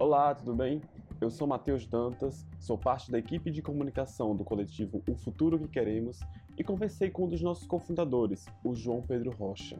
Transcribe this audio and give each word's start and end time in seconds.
Olá, 0.00 0.32
tudo 0.32 0.54
bem? 0.54 0.80
Eu 1.20 1.28
sou 1.28 1.44
Matheus 1.44 1.84
Dantas, 1.84 2.46
sou 2.60 2.78
parte 2.78 3.10
da 3.10 3.18
equipe 3.18 3.50
de 3.50 3.60
comunicação 3.60 4.36
do 4.36 4.44
coletivo 4.44 5.02
O 5.08 5.16
Futuro 5.16 5.58
que 5.58 5.66
Queremos 5.66 6.20
e 6.56 6.62
conversei 6.62 7.10
com 7.10 7.24
um 7.24 7.28
dos 7.28 7.42
nossos 7.42 7.66
cofundadores, 7.66 8.46
o 8.62 8.76
João 8.76 9.02
Pedro 9.02 9.32
Rocha. 9.32 9.76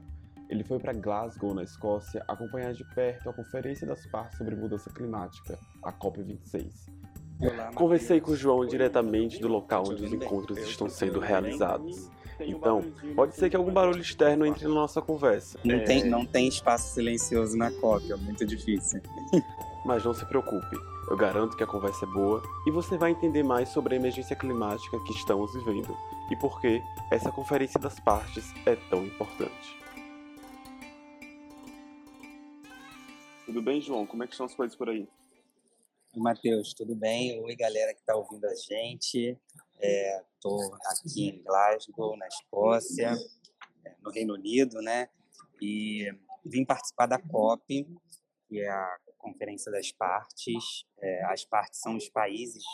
Ele 0.51 0.65
foi 0.65 0.81
para 0.81 0.93
Glasgow, 0.93 1.55
na 1.55 1.63
Escócia, 1.63 2.25
acompanhar 2.27 2.73
de 2.73 2.85
perto 2.97 3.31
a 3.31 3.33
Conferência 3.33 3.87
das 3.87 4.05
Partes 4.07 4.39
sobre 4.39 4.57
Mudança 4.57 4.91
Climática, 4.91 5.57
a 5.85 5.93
COP26. 5.93 6.89
Olá, 7.41 7.71
Conversei 7.73 8.21
com 8.21 8.33
o 8.33 8.37
João 8.37 8.67
diretamente 8.67 9.41
do 9.41 9.47
local 9.47 9.85
onde 9.87 10.05
os 10.05 10.13
encontros 10.13 10.59
estão 10.59 10.89
sendo 10.89 11.21
realizados. 11.21 12.11
Então, 12.41 12.83
pode 13.15 13.37
ser 13.37 13.51
que 13.51 13.57
algum 13.57 13.73
barulho 13.73 14.01
externo 14.01 14.45
entre 14.45 14.67
na 14.67 14.75
nossa 14.75 15.01
conversa. 15.01 15.59
Não, 15.65 15.77
é... 15.77 15.81
tem, 15.81 16.05
não 16.05 16.27
tem 16.27 16.49
espaço 16.49 16.95
silencioso 16.95 17.57
na 17.57 17.71
COP, 17.71 18.13
é 18.13 18.17
muito 18.17 18.45
difícil. 18.45 19.01
Mas 19.85 20.05
não 20.05 20.13
se 20.13 20.27
preocupe, 20.27 20.77
eu 21.09 21.17
garanto 21.17 21.57
que 21.57 21.63
a 21.63 21.67
conversa 21.67 22.05
é 22.05 22.09
boa 22.09 22.43
e 22.67 22.71
você 22.71 22.99
vai 22.99 23.13
entender 23.13 23.43
mais 23.43 23.69
sobre 23.71 23.95
a 23.95 23.99
emergência 23.99 24.37
climática 24.37 24.99
que 25.05 25.13
estamos 25.13 25.55
vivendo 25.55 25.97
e 26.31 26.37
por 26.37 26.61
que 26.61 26.83
essa 27.11 27.33
Conferência 27.33 27.81
das 27.81 27.99
Partes 28.01 28.45
é 28.67 28.77
tão 28.91 29.05
importante. 29.05 29.79
Tudo 33.47 33.63
bem, 33.63 33.81
João? 33.81 34.07
Como 34.07 34.23
é 34.23 34.27
que 34.27 34.35
estão 34.35 34.45
as 34.45 34.55
coisas 34.55 34.77
por 34.77 34.91
aí? 34.91 35.09
Matheus, 36.15 36.75
tudo 36.75 36.95
bem? 36.95 37.43
Oi, 37.43 37.57
galera 37.57 37.95
que 37.95 38.01
está 38.01 38.15
ouvindo 38.15 38.45
a 38.45 38.55
gente. 38.55 39.39
Estou 39.81 40.63
é, 40.63 40.79
aqui 40.91 41.29
em 41.29 41.43
Glasgow, 41.43 42.17
na 42.17 42.27
Escócia, 42.27 43.17
é, 43.85 43.95
no 44.03 44.11
Reino 44.11 44.35
Unido, 44.35 44.83
né? 44.83 45.09
E 45.63 46.13
vim 46.45 46.65
participar 46.65 47.07
da 47.07 47.19
COP, 47.19 47.87
que 48.49 48.61
é 48.61 48.69
a 48.69 48.99
Conferência 49.19 49.71
das 49.71 49.93
Partes. 49.93 50.87
É, 51.01 51.25
as 51.27 51.45
partes 51.45 51.81
são 51.81 51.97
os 51.97 52.09
países 52.09 52.65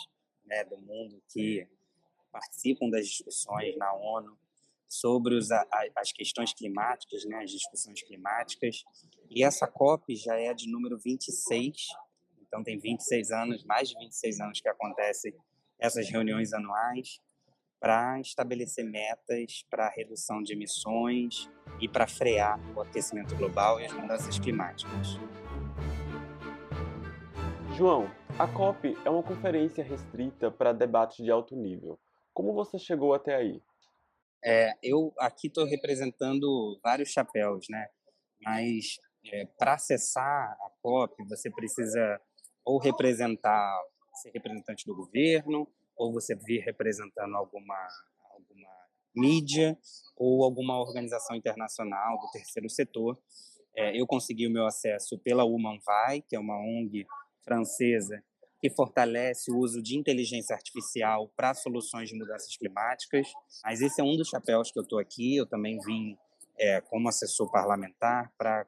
né, 0.44 0.64
do 0.64 0.78
mundo 0.78 1.22
que 1.28 1.66
participam 2.30 2.88
das 2.90 3.08
discussões 3.08 3.76
na 3.76 3.92
ONU 3.94 4.36
sobre 4.88 5.34
os, 5.34 5.50
a, 5.50 5.66
as 5.96 6.12
questões 6.12 6.52
climáticas, 6.52 7.24
né, 7.24 7.42
as 7.42 7.50
discussões 7.50 8.02
climáticas. 8.02 8.84
E 9.30 9.42
essa 9.42 9.66
COP 9.66 10.14
já 10.14 10.36
é 10.38 10.52
de 10.54 10.70
número 10.70 10.98
26, 10.98 11.88
então 12.46 12.62
tem 12.62 12.78
26 12.78 13.30
anos, 13.32 13.64
mais 13.64 13.88
de 13.88 13.98
26 13.98 14.40
anos 14.40 14.60
que 14.60 14.68
acontecem 14.68 15.34
essas 15.78 16.08
reuniões 16.08 16.52
anuais 16.52 17.20
para 17.80 18.18
estabelecer 18.20 18.84
metas 18.84 19.64
para 19.68 19.90
redução 19.90 20.42
de 20.42 20.52
emissões 20.54 21.50
e 21.80 21.88
para 21.88 22.06
frear 22.06 22.58
o 22.74 22.80
aquecimento 22.80 23.36
global 23.36 23.80
e 23.80 23.84
as 23.84 23.92
mudanças 23.92 24.38
climáticas. 24.38 25.18
João, 27.76 28.08
a 28.38 28.46
COP 28.46 28.96
é 29.04 29.10
uma 29.10 29.22
conferência 29.22 29.82
restrita 29.82 30.48
para 30.48 30.72
debates 30.72 31.24
de 31.24 31.28
alto 31.28 31.56
nível. 31.56 31.98
Como 32.32 32.54
você 32.54 32.78
chegou 32.78 33.12
até 33.12 33.34
aí? 33.34 33.60
É, 34.44 34.74
eu 34.80 35.12
aqui 35.18 35.48
estou 35.48 35.66
representando 35.66 36.78
vários 36.84 37.08
chapéus, 37.08 37.66
né? 37.68 37.88
Mas 38.44 39.00
é, 39.26 39.46
para 39.58 39.74
acessar 39.74 40.52
a 40.52 40.70
COP, 40.80 41.24
você 41.28 41.50
precisa 41.50 42.20
ou 42.64 42.78
representar, 42.78 43.76
ser 44.22 44.30
representante 44.30 44.86
do 44.86 44.94
governo, 44.94 45.66
ou 45.96 46.12
você 46.12 46.36
vir 46.36 46.60
representando 46.60 47.34
alguma, 47.34 47.88
alguma 48.30 48.70
mídia 49.16 49.76
ou 50.16 50.44
alguma 50.44 50.78
organização 50.78 51.34
internacional 51.34 52.20
do 52.20 52.30
terceiro 52.30 52.70
setor. 52.70 53.18
É, 53.76 54.00
eu 54.00 54.06
consegui 54.06 54.46
o 54.46 54.52
meu 54.52 54.64
acesso 54.64 55.18
pela 55.18 55.44
Humanvai, 55.44 56.22
que 56.22 56.36
é 56.36 56.38
uma 56.38 56.56
ONG 56.56 57.04
francesa 57.44 58.22
que 58.60 58.70
fortalece 58.70 59.50
o 59.50 59.58
uso 59.58 59.82
de 59.82 59.94
inteligência 59.94 60.56
artificial 60.56 61.30
para 61.36 61.52
soluções 61.52 62.08
de 62.08 62.16
mudanças 62.16 62.56
climáticas. 62.56 63.28
Mas 63.62 63.82
esse 63.82 64.00
é 64.00 64.04
um 64.04 64.16
dos 64.16 64.28
chapéus 64.28 64.72
que 64.72 64.78
eu 64.78 64.82
estou 64.82 64.98
aqui. 64.98 65.36
Eu 65.36 65.44
também 65.44 65.78
vim 65.80 66.16
é, 66.58 66.80
como 66.80 67.08
assessor 67.08 67.50
parlamentar 67.50 68.32
para 68.38 68.66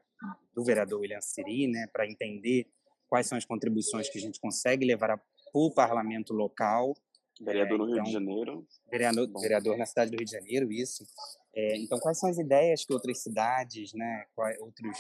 do 0.55 0.65
vereador 0.65 1.01
William 1.01 1.21
Siri, 1.21 1.67
né, 1.67 1.87
para 1.93 2.07
entender 2.07 2.67
quais 3.09 3.27
são 3.27 3.37
as 3.37 3.45
contribuições 3.45 4.09
que 4.09 4.19
a 4.19 4.21
gente 4.21 4.41
consegue 4.41 4.85
levar 4.85 5.17
para 5.17 5.25
o 5.55 5.71
parlamento 5.71 6.33
local. 6.33 6.95
Vereador 7.41 7.75
é, 7.75 7.79
no 7.79 7.85
Rio 7.85 7.95
de 7.95 8.01
então, 8.01 8.13
Janeiro. 8.13 8.67
Vereador, 8.91 9.41
vereador 9.41 9.79
na 9.79 9.87
cidade 9.87 10.11
do 10.11 10.17
Rio 10.17 10.27
de 10.27 10.33
Janeiro, 10.33 10.73
isso. 10.73 11.07
É, 11.55 11.77
então, 11.79 11.99
quais 11.99 12.19
são 12.19 12.29
as 12.29 12.39
ideias 12.39 12.85
que 12.85 12.93
outras 12.93 13.23
cidades, 13.23 13.93
né, 13.95 14.27
quais, 14.35 14.59
outros 14.61 14.99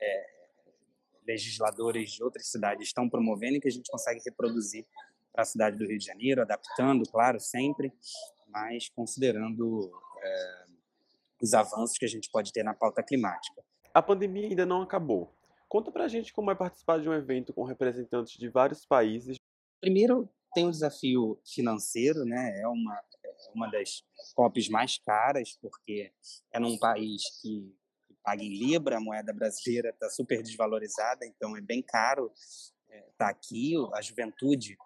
é, 0.00 0.41
legisladores 1.26 2.12
de 2.12 2.22
outras 2.22 2.46
cidades 2.48 2.88
estão 2.88 3.08
promovendo 3.08 3.56
e 3.56 3.60
que 3.60 3.68
a 3.68 3.72
gente 3.72 3.90
consegue 3.90 4.20
reproduzir 4.24 4.84
para 5.32 5.42
a 5.42 5.46
cidade 5.46 5.78
do 5.78 5.86
Rio 5.86 5.98
de 5.98 6.04
Janeiro, 6.04 6.42
adaptando, 6.42 7.08
claro, 7.10 7.40
sempre, 7.40 7.92
mas 8.48 8.88
considerando 8.90 9.90
é, 10.22 10.66
os 11.40 11.54
avanços 11.54 11.96
que 11.96 12.04
a 12.04 12.08
gente 12.08 12.30
pode 12.30 12.52
ter 12.52 12.62
na 12.62 12.74
pauta 12.74 13.02
climática. 13.02 13.62
A 13.94 14.02
pandemia 14.02 14.48
ainda 14.48 14.66
não 14.66 14.82
acabou. 14.82 15.32
Conta 15.68 15.90
para 15.90 16.04
a 16.04 16.08
gente 16.08 16.32
como 16.32 16.50
é 16.50 16.54
participar 16.54 17.00
de 17.00 17.08
um 17.08 17.14
evento 17.14 17.52
com 17.52 17.64
representantes 17.64 18.38
de 18.38 18.48
vários 18.48 18.84
países. 18.84 19.38
Primeiro, 19.80 20.28
tem 20.54 20.66
o 20.66 20.70
desafio 20.70 21.38
financeiro, 21.46 22.24
né? 22.24 22.60
É 22.60 22.68
uma, 22.68 22.94
é 23.24 23.34
uma 23.54 23.70
das 23.70 24.04
COPs 24.34 24.68
mais 24.68 24.98
caras, 24.98 25.58
porque 25.60 26.12
é 26.52 26.60
num 26.60 26.78
país 26.78 27.22
que 27.40 27.74
paga 28.22 28.42
em 28.42 28.56
libra, 28.56 28.96
a 28.96 29.00
moeda 29.00 29.32
brasileira 29.32 29.90
está 29.90 30.08
super 30.08 30.42
desvalorizada, 30.42 31.26
então 31.26 31.56
é 31.56 31.60
bem 31.60 31.82
caro 31.82 32.32
estar 32.34 32.74
é, 32.90 33.08
tá 33.16 33.28
aqui. 33.28 33.74
A 33.94 34.02
juventude, 34.02 34.76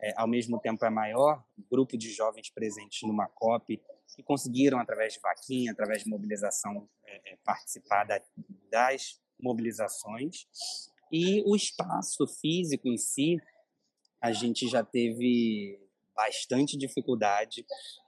é, 0.00 0.12
ao 0.16 0.26
mesmo 0.26 0.58
tempo, 0.58 0.84
é 0.84 0.90
maior. 0.90 1.44
O 1.58 1.62
grupo 1.70 1.96
de 1.96 2.10
jovens 2.10 2.50
presentes 2.50 3.02
numa 3.02 3.28
COP 3.28 3.80
que 4.14 4.22
conseguiram, 4.22 4.78
através 4.78 5.14
de 5.14 5.20
vaquinha, 5.20 5.72
através 5.72 6.02
de 6.02 6.10
mobilização, 6.10 6.88
é, 7.04 7.32
é 7.32 7.38
participar 7.44 8.04
da, 8.04 8.20
das 8.70 9.20
mobilizações. 9.40 10.46
E 11.12 11.42
o 11.46 11.56
espaço 11.56 12.26
físico 12.26 12.88
em 12.88 12.96
si, 12.96 13.36
a 14.20 14.32
gente 14.32 14.68
já 14.68 14.84
teve 14.84 15.80
bastante 16.14 16.76
dificuldade 16.76 17.64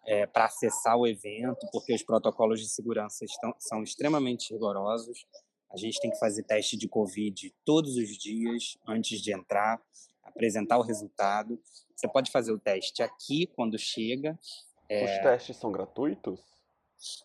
é, 0.06 0.26
para 0.26 0.46
acessar 0.46 0.96
o 0.96 1.06
evento, 1.06 1.66
porque 1.72 1.94
os 1.94 2.02
protocolos 2.02 2.60
de 2.60 2.68
segurança 2.68 3.24
estão, 3.24 3.54
são 3.58 3.82
extremamente 3.82 4.52
rigorosos. 4.52 5.26
A 5.70 5.76
gente 5.76 6.00
tem 6.00 6.10
que 6.10 6.18
fazer 6.18 6.42
teste 6.42 6.76
de 6.76 6.88
Covid 6.88 7.54
todos 7.64 7.96
os 7.96 8.18
dias 8.18 8.76
antes 8.86 9.20
de 9.20 9.32
entrar, 9.32 9.80
apresentar 10.22 10.78
o 10.78 10.82
resultado. 10.82 11.58
Você 11.96 12.06
pode 12.08 12.30
fazer 12.30 12.52
o 12.52 12.58
teste 12.58 13.02
aqui 13.02 13.46
quando 13.54 13.78
chega. 13.78 14.38
É... 14.88 15.04
Os 15.04 15.22
testes 15.22 15.56
são 15.56 15.72
gratuitos? 15.72 16.40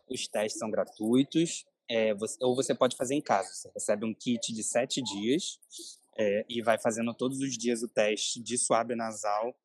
Os 0.10 0.28
testes 0.28 0.60
são 0.60 0.72
gratuitos. 0.72 1.66
É, 1.90 2.14
você, 2.14 2.38
ou 2.42 2.56
você 2.56 2.74
pode 2.76 2.96
fazer 2.96 3.16
em 3.16 3.22
casa. 3.22 3.50
Você 3.50 3.70
recebe 3.74 4.06
um 4.06 4.14
kit 4.14 4.54
de 4.54 4.64
sete 4.64 5.02
dias 5.02 5.60
é, 6.18 6.46
e 6.50 6.62
vai 6.62 6.80
fazendo 6.80 7.14
todos 7.14 7.40
os 7.40 7.58
dias 7.58 7.84
o 7.84 7.88
teste 7.88 8.42
de 8.42 8.58
suave 8.58 8.96
nasal 8.96 9.56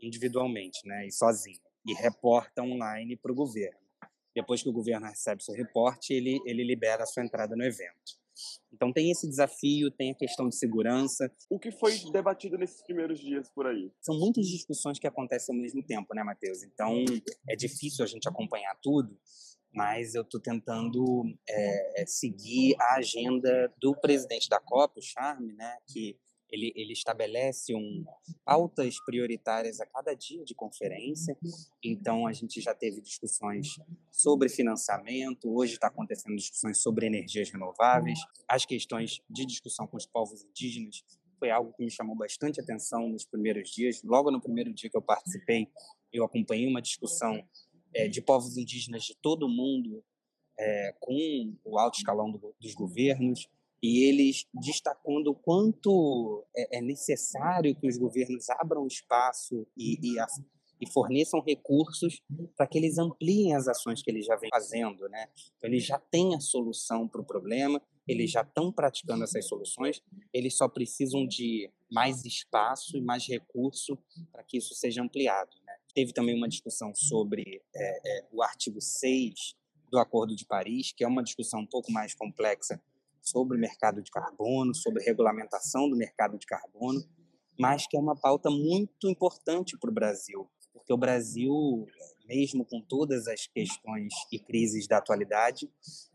individualmente, 0.00 0.80
né, 0.84 1.06
e 1.06 1.12
sozinho, 1.12 1.60
e 1.86 1.94
reporta 1.94 2.62
online 2.62 3.16
para 3.16 3.32
o 3.32 3.34
governo. 3.34 3.78
Depois 4.34 4.62
que 4.62 4.68
o 4.68 4.72
governo 4.72 5.06
recebe 5.06 5.42
seu 5.42 5.54
reporte, 5.54 6.12
ele, 6.12 6.40
ele 6.44 6.64
libera 6.64 7.04
a 7.04 7.06
sua 7.06 7.22
entrada 7.22 7.54
no 7.54 7.64
evento. 7.64 8.22
Então 8.72 8.92
tem 8.92 9.10
esse 9.10 9.28
desafio, 9.28 9.90
tem 9.90 10.10
a 10.10 10.14
questão 10.14 10.48
de 10.48 10.56
segurança. 10.56 11.30
O 11.50 11.58
que 11.58 11.70
foi 11.70 11.96
debatido 12.10 12.56
nesses 12.56 12.82
primeiros 12.82 13.20
dias 13.20 13.48
por 13.50 13.66
aí? 13.66 13.92
São 14.00 14.18
muitas 14.18 14.46
discussões 14.46 14.98
que 14.98 15.06
acontecem 15.06 15.54
ao 15.54 15.60
mesmo 15.60 15.82
tempo, 15.82 16.14
né, 16.14 16.22
Matheus? 16.22 16.62
Então 16.62 17.04
é 17.48 17.54
difícil 17.54 18.04
a 18.04 18.08
gente 18.08 18.28
acompanhar 18.28 18.74
tudo, 18.82 19.16
mas 19.72 20.14
eu 20.14 20.22
estou 20.22 20.40
tentando 20.40 21.24
é, 21.48 22.04
seguir 22.06 22.74
a 22.80 22.96
agenda 22.96 23.72
do 23.80 23.94
presidente 23.94 24.48
da 24.48 24.60
COP, 24.60 24.98
o 24.98 25.02
Charme, 25.02 25.52
né, 25.52 25.78
que 25.86 26.16
ele, 26.50 26.70
ele 26.76 26.92
estabelece 26.92 27.74
um, 27.74 28.04
pautas 28.44 28.96
prioritárias 29.06 29.80
a 29.80 29.86
cada 29.86 30.14
dia 30.14 30.44
de 30.44 30.54
conferência. 30.54 31.34
Então, 31.82 32.26
a 32.26 32.32
gente 32.32 32.60
já 32.60 32.74
teve 32.74 33.00
discussões 33.00 33.68
sobre 34.10 34.50
financiamento, 34.50 35.50
hoje 35.50 35.74
está 35.74 35.86
acontecendo 35.86 36.36
discussões 36.36 36.82
sobre 36.82 37.06
energias 37.06 37.50
renováveis, 37.50 38.18
as 38.46 38.66
questões 38.66 39.22
de 39.30 39.46
discussão 39.46 39.86
com 39.86 39.96
os 39.96 40.04
povos 40.04 40.44
indígenas 40.44 41.02
foi 41.38 41.50
algo 41.50 41.72
que 41.72 41.82
me 41.82 41.90
chamou 41.90 42.14
bastante 42.14 42.60
atenção 42.60 43.08
nos 43.08 43.24
primeiros 43.24 43.68
dias. 43.68 44.00
Logo 44.04 44.30
no 44.30 44.40
primeiro 44.40 44.72
dia 44.72 44.88
que 44.88 44.96
eu 44.96 45.02
participei, 45.02 45.66
eu 46.12 46.24
acompanhei 46.24 46.68
uma 46.68 46.80
discussão 46.80 47.42
é, 47.94 48.08
de 48.08 48.20
povos 48.20 48.56
indígenas 48.56 49.04
de 49.04 49.14
todo 49.16 49.46
o 49.46 49.48
mundo 49.48 50.02
é, 50.58 50.94
com 51.00 51.54
o 51.64 51.78
alto 51.78 51.98
escalão 51.98 52.30
do, 52.30 52.54
dos 52.60 52.74
governos, 52.74 53.48
e 53.82 54.04
eles 54.04 54.46
destacando 54.54 55.28
o 55.28 55.34
quanto 55.34 56.46
é, 56.56 56.78
é 56.78 56.80
necessário 56.80 57.74
que 57.74 57.88
os 57.88 57.98
governos 57.98 58.48
abram 58.50 58.86
espaço 58.86 59.66
e, 59.76 59.98
e, 60.00 60.18
a, 60.20 60.26
e 60.80 60.88
forneçam 60.88 61.40
recursos 61.40 62.22
para 62.56 62.66
que 62.66 62.78
eles 62.78 62.96
ampliem 62.96 63.54
as 63.54 63.66
ações 63.66 64.00
que 64.00 64.10
eles 64.10 64.24
já 64.24 64.36
vêm 64.36 64.50
fazendo, 64.50 65.08
né? 65.08 65.28
Então, 65.56 65.68
eles 65.68 65.84
já 65.84 65.98
têm 65.98 66.36
a 66.36 66.40
solução 66.40 67.08
para 67.08 67.20
o 67.20 67.24
problema, 67.24 67.82
eles 68.06 68.30
já 68.30 68.42
estão 68.42 68.70
praticando 68.70 69.24
essas 69.24 69.46
soluções, 69.46 70.00
eles 70.32 70.56
só 70.56 70.68
precisam 70.68 71.26
de 71.26 71.68
mais 71.90 72.24
espaço 72.24 72.96
e 72.96 73.00
mais 73.00 73.26
recurso 73.26 73.98
para 74.30 74.44
que 74.44 74.58
isso 74.58 74.74
seja 74.74 75.02
ampliado. 75.02 75.50
Teve 75.94 76.12
também 76.12 76.36
uma 76.36 76.48
discussão 76.48 76.94
sobre 76.94 77.62
é, 77.74 78.18
é, 78.18 78.26
o 78.32 78.42
artigo 78.42 78.80
6 78.80 79.34
do 79.90 79.98
Acordo 79.98 80.34
de 80.34 80.46
Paris, 80.46 80.92
que 80.92 81.04
é 81.04 81.08
uma 81.08 81.22
discussão 81.22 81.60
um 81.60 81.66
pouco 81.66 81.92
mais 81.92 82.14
complexa 82.14 82.80
sobre 83.20 83.56
o 83.56 83.60
mercado 83.60 84.02
de 84.02 84.10
carbono, 84.10 84.74
sobre 84.74 85.04
regulamentação 85.04 85.88
do 85.88 85.96
mercado 85.96 86.38
de 86.38 86.46
carbono, 86.46 87.00
mas 87.58 87.86
que 87.86 87.96
é 87.96 88.00
uma 88.00 88.16
pauta 88.16 88.50
muito 88.50 89.08
importante 89.08 89.78
para 89.78 89.90
o 89.90 89.94
Brasil, 89.94 90.50
porque 90.72 90.92
o 90.92 90.96
Brasil, 90.96 91.86
mesmo 92.26 92.64
com 92.64 92.80
todas 92.80 93.28
as 93.28 93.46
questões 93.46 94.12
e 94.32 94.38
crises 94.38 94.88
da 94.88 94.98
atualidade, 94.98 95.70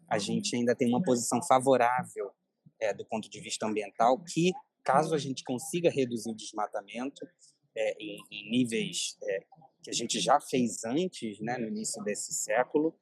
a 0.10 0.18
gente 0.18 0.56
ainda 0.56 0.76
tem 0.76 0.88
uma 0.88 1.02
posição 1.02 1.42
favorável 1.44 2.32
é, 2.80 2.94
do 2.94 3.06
ponto 3.06 3.30
de 3.30 3.40
vista 3.40 3.66
ambiental, 3.66 4.20
que 4.24 4.52
caso 4.84 5.14
a 5.14 5.18
gente 5.18 5.44
consiga 5.44 5.90
reduzir 5.90 6.32
o 6.32 6.36
desmatamento 6.36 7.28
é, 7.76 7.96
em, 8.00 8.20
em, 8.32 8.50
níveis 8.50 9.18
é, 9.24 9.46
que 9.88 9.92
a 9.92 9.94
gente 9.94 10.20
já 10.20 10.38
fez 10.38 10.84
antes, 10.84 11.40
né, 11.40 11.58
no 11.58 11.70
início 11.70 12.04
desse 12.04 12.34
século, 12.34 12.94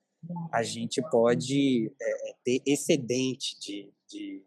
a 0.51 0.61
gente 0.61 1.01
pode 1.09 1.91
é, 1.99 2.35
ter 2.43 2.61
excedente 2.63 3.59
de, 3.59 3.91
de, 4.07 4.43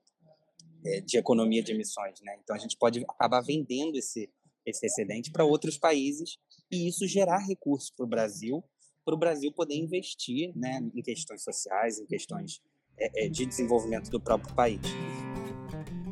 é, 0.86 1.00
de, 1.00 1.18
economia 1.18 1.60
de 1.60 1.72
emissões. 1.72 2.20
Né? 2.22 2.38
Então, 2.42 2.54
a 2.54 2.58
gente 2.58 2.76
pode 2.78 3.00
acabar 3.00 3.40
vendendo 3.40 3.96
esse, 3.96 4.30
esse 4.64 4.86
excedente 4.86 5.32
para 5.32 5.44
outros 5.44 5.76
países 5.76 6.38
e 6.70 6.88
isso 6.88 7.08
gerar 7.08 7.38
recursos 7.38 7.90
para 7.90 8.06
o 8.06 8.08
Brasil, 8.08 8.62
para 9.04 9.16
o 9.16 9.18
Brasil 9.18 9.52
poder 9.52 9.74
investir 9.74 10.56
né, 10.56 10.80
em 10.94 11.02
questões 11.02 11.42
sociais, 11.42 11.98
em 11.98 12.06
questões 12.06 12.62
é, 12.96 13.28
de 13.28 13.46
desenvolvimento 13.46 14.10
do 14.10 14.20
próprio 14.20 14.54
país. 14.54 14.80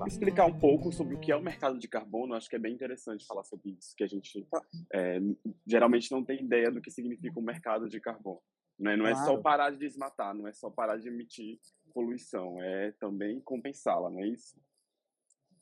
Explicar 0.04 0.46
um 0.46 0.58
pouco 0.58 0.92
sobre 0.92 1.14
o 1.14 1.20
que 1.20 1.30
é 1.32 1.36
o 1.36 1.42
mercado 1.42 1.78
de 1.78 1.88
carbono, 1.88 2.34
acho 2.34 2.48
que 2.48 2.56
é 2.56 2.58
bem 2.58 2.74
interessante 2.74 3.26
falar 3.26 3.44
sobre 3.44 3.70
isso, 3.70 3.94
que 3.96 4.04
a 4.04 4.06
gente 4.06 4.46
é, 4.92 5.20
geralmente 5.66 6.10
não 6.10 6.24
tem 6.24 6.42
ideia 6.42 6.70
do 6.70 6.80
que 6.80 6.90
significa 6.90 7.38
o 7.38 7.42
um 7.42 7.44
mercado 7.44 7.88
de 7.88 8.00
carbono. 8.00 8.40
Né? 8.78 8.96
Não 8.96 9.04
claro. 9.06 9.18
é 9.18 9.24
só 9.24 9.40
parar 9.40 9.70
de 9.70 9.78
desmatar, 9.78 10.34
não 10.34 10.46
é 10.46 10.52
só 10.52 10.70
parar 10.70 10.98
de 10.98 11.08
emitir 11.08 11.58
poluição, 11.94 12.60
é 12.62 12.92
também 12.92 13.40
compensá-la, 13.40 14.10
não 14.10 14.20
é 14.20 14.28
isso? 14.28 14.60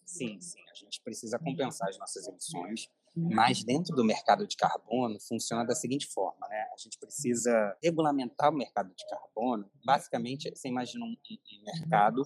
Sim, 0.05 0.41
sim. 0.41 0.61
A 0.71 0.75
gente 0.75 1.01
precisa 1.03 1.39
compensar 1.39 1.89
as 1.89 1.99
nossas 1.99 2.27
emissões, 2.27 2.91
mas 3.17 3.63
dentro 3.63 3.95
do 3.95 4.05
mercado 4.05 4.47
de 4.47 4.57
carbono 4.57 5.21
funciona 5.21 5.65
da 5.65 5.75
seguinte 5.75 6.07
forma, 6.07 6.49
né? 6.49 6.69
A 6.73 6.77
gente 6.77 6.99
precisa 6.99 7.77
regulamentar 7.83 8.51
o 8.51 8.57
mercado 8.57 8.93
de 8.93 9.07
carbono. 9.09 9.71
Basicamente, 9.85 10.51
você 10.51 10.69
imagina 10.69 11.05
um, 11.05 11.15
mercado 11.65 12.23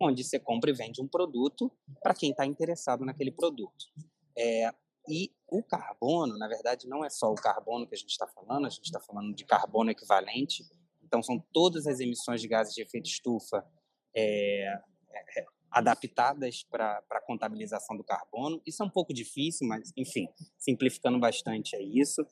onde 0.00 0.24
você 0.24 0.38
compra 0.38 0.70
e 0.70 0.72
vende 0.72 1.02
um 1.02 1.06
produto 1.06 1.70
para 2.02 2.14
quem 2.14 2.30
está 2.30 2.46
interessado 2.46 3.04
naquele 3.04 3.30
produto. 3.30 3.84
É, 4.36 4.72
e 5.06 5.30
o 5.46 5.62
carbono, 5.62 6.38
na 6.38 6.48
verdade, 6.48 6.88
não 6.88 7.04
é 7.04 7.10
só 7.10 7.30
o 7.30 7.34
carbono 7.34 7.86
que 7.86 7.94
a 7.94 7.98
gente 7.98 8.10
está 8.10 8.26
falando, 8.26 8.66
a 8.66 8.70
gente 8.70 8.84
está 8.84 9.00
falando 9.00 9.34
de 9.34 9.44
carbono 9.44 9.90
equivalente. 9.90 10.64
Então, 11.02 11.22
são 11.22 11.38
todas 11.52 11.86
as 11.86 12.00
emissões 12.00 12.40
de 12.40 12.48
gases 12.48 12.74
de 12.74 12.82
efeito 12.82 13.08
estufa 13.08 13.62
é, 14.14 14.80
adaptadas 15.70 16.64
para 16.64 17.02
a 17.10 17.20
contabilização 17.20 17.96
do 17.96 18.04
carbono. 18.04 18.60
Isso 18.66 18.82
é 18.82 18.86
um 18.86 18.90
pouco 18.90 19.14
difícil, 19.14 19.66
mas, 19.66 19.92
enfim, 19.96 20.28
simplificando 20.58 21.18
bastante 21.18 21.76
é 21.76 21.82
isso. 21.82 22.26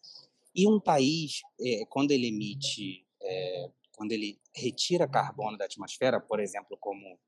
E 0.55 0.67
um 0.67 0.81
país, 0.81 1.43
é, 1.61 1.85
quando 1.87 2.11
ele 2.11 2.27
emite, 2.29 3.07
é, 3.23 3.71
quando 3.97 4.13
ele 4.13 4.39
retira 4.55 5.07
carbono 5.07 5.57
da 5.57 5.67
atmosfera, 5.67 6.21
por 6.21 6.41
exemplo, 6.41 6.77
como 6.81 7.19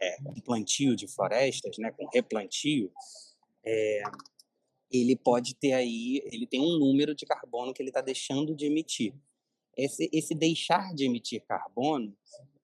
é, 0.00 0.16
um 0.24 0.40
plantio 0.40 0.96
de 0.96 1.06
florestas, 1.06 1.76
né, 1.78 1.90
com 1.90 2.06
replantio, 2.06 2.90
é, 3.64 4.02
ele 4.90 5.16
pode 5.16 5.54
ter 5.54 5.74
aí, 5.74 6.22
ele 6.24 6.46
tem 6.46 6.60
um 6.60 6.78
número 6.78 7.14
de 7.14 7.26
carbono 7.26 7.74
que 7.74 7.82
ele 7.82 7.90
está 7.90 8.00
deixando 8.00 8.54
de 8.54 8.66
emitir. 8.66 9.12
Esse, 9.76 10.08
esse 10.12 10.34
deixar 10.34 10.94
de 10.94 11.04
emitir 11.04 11.44
carbono 11.44 12.16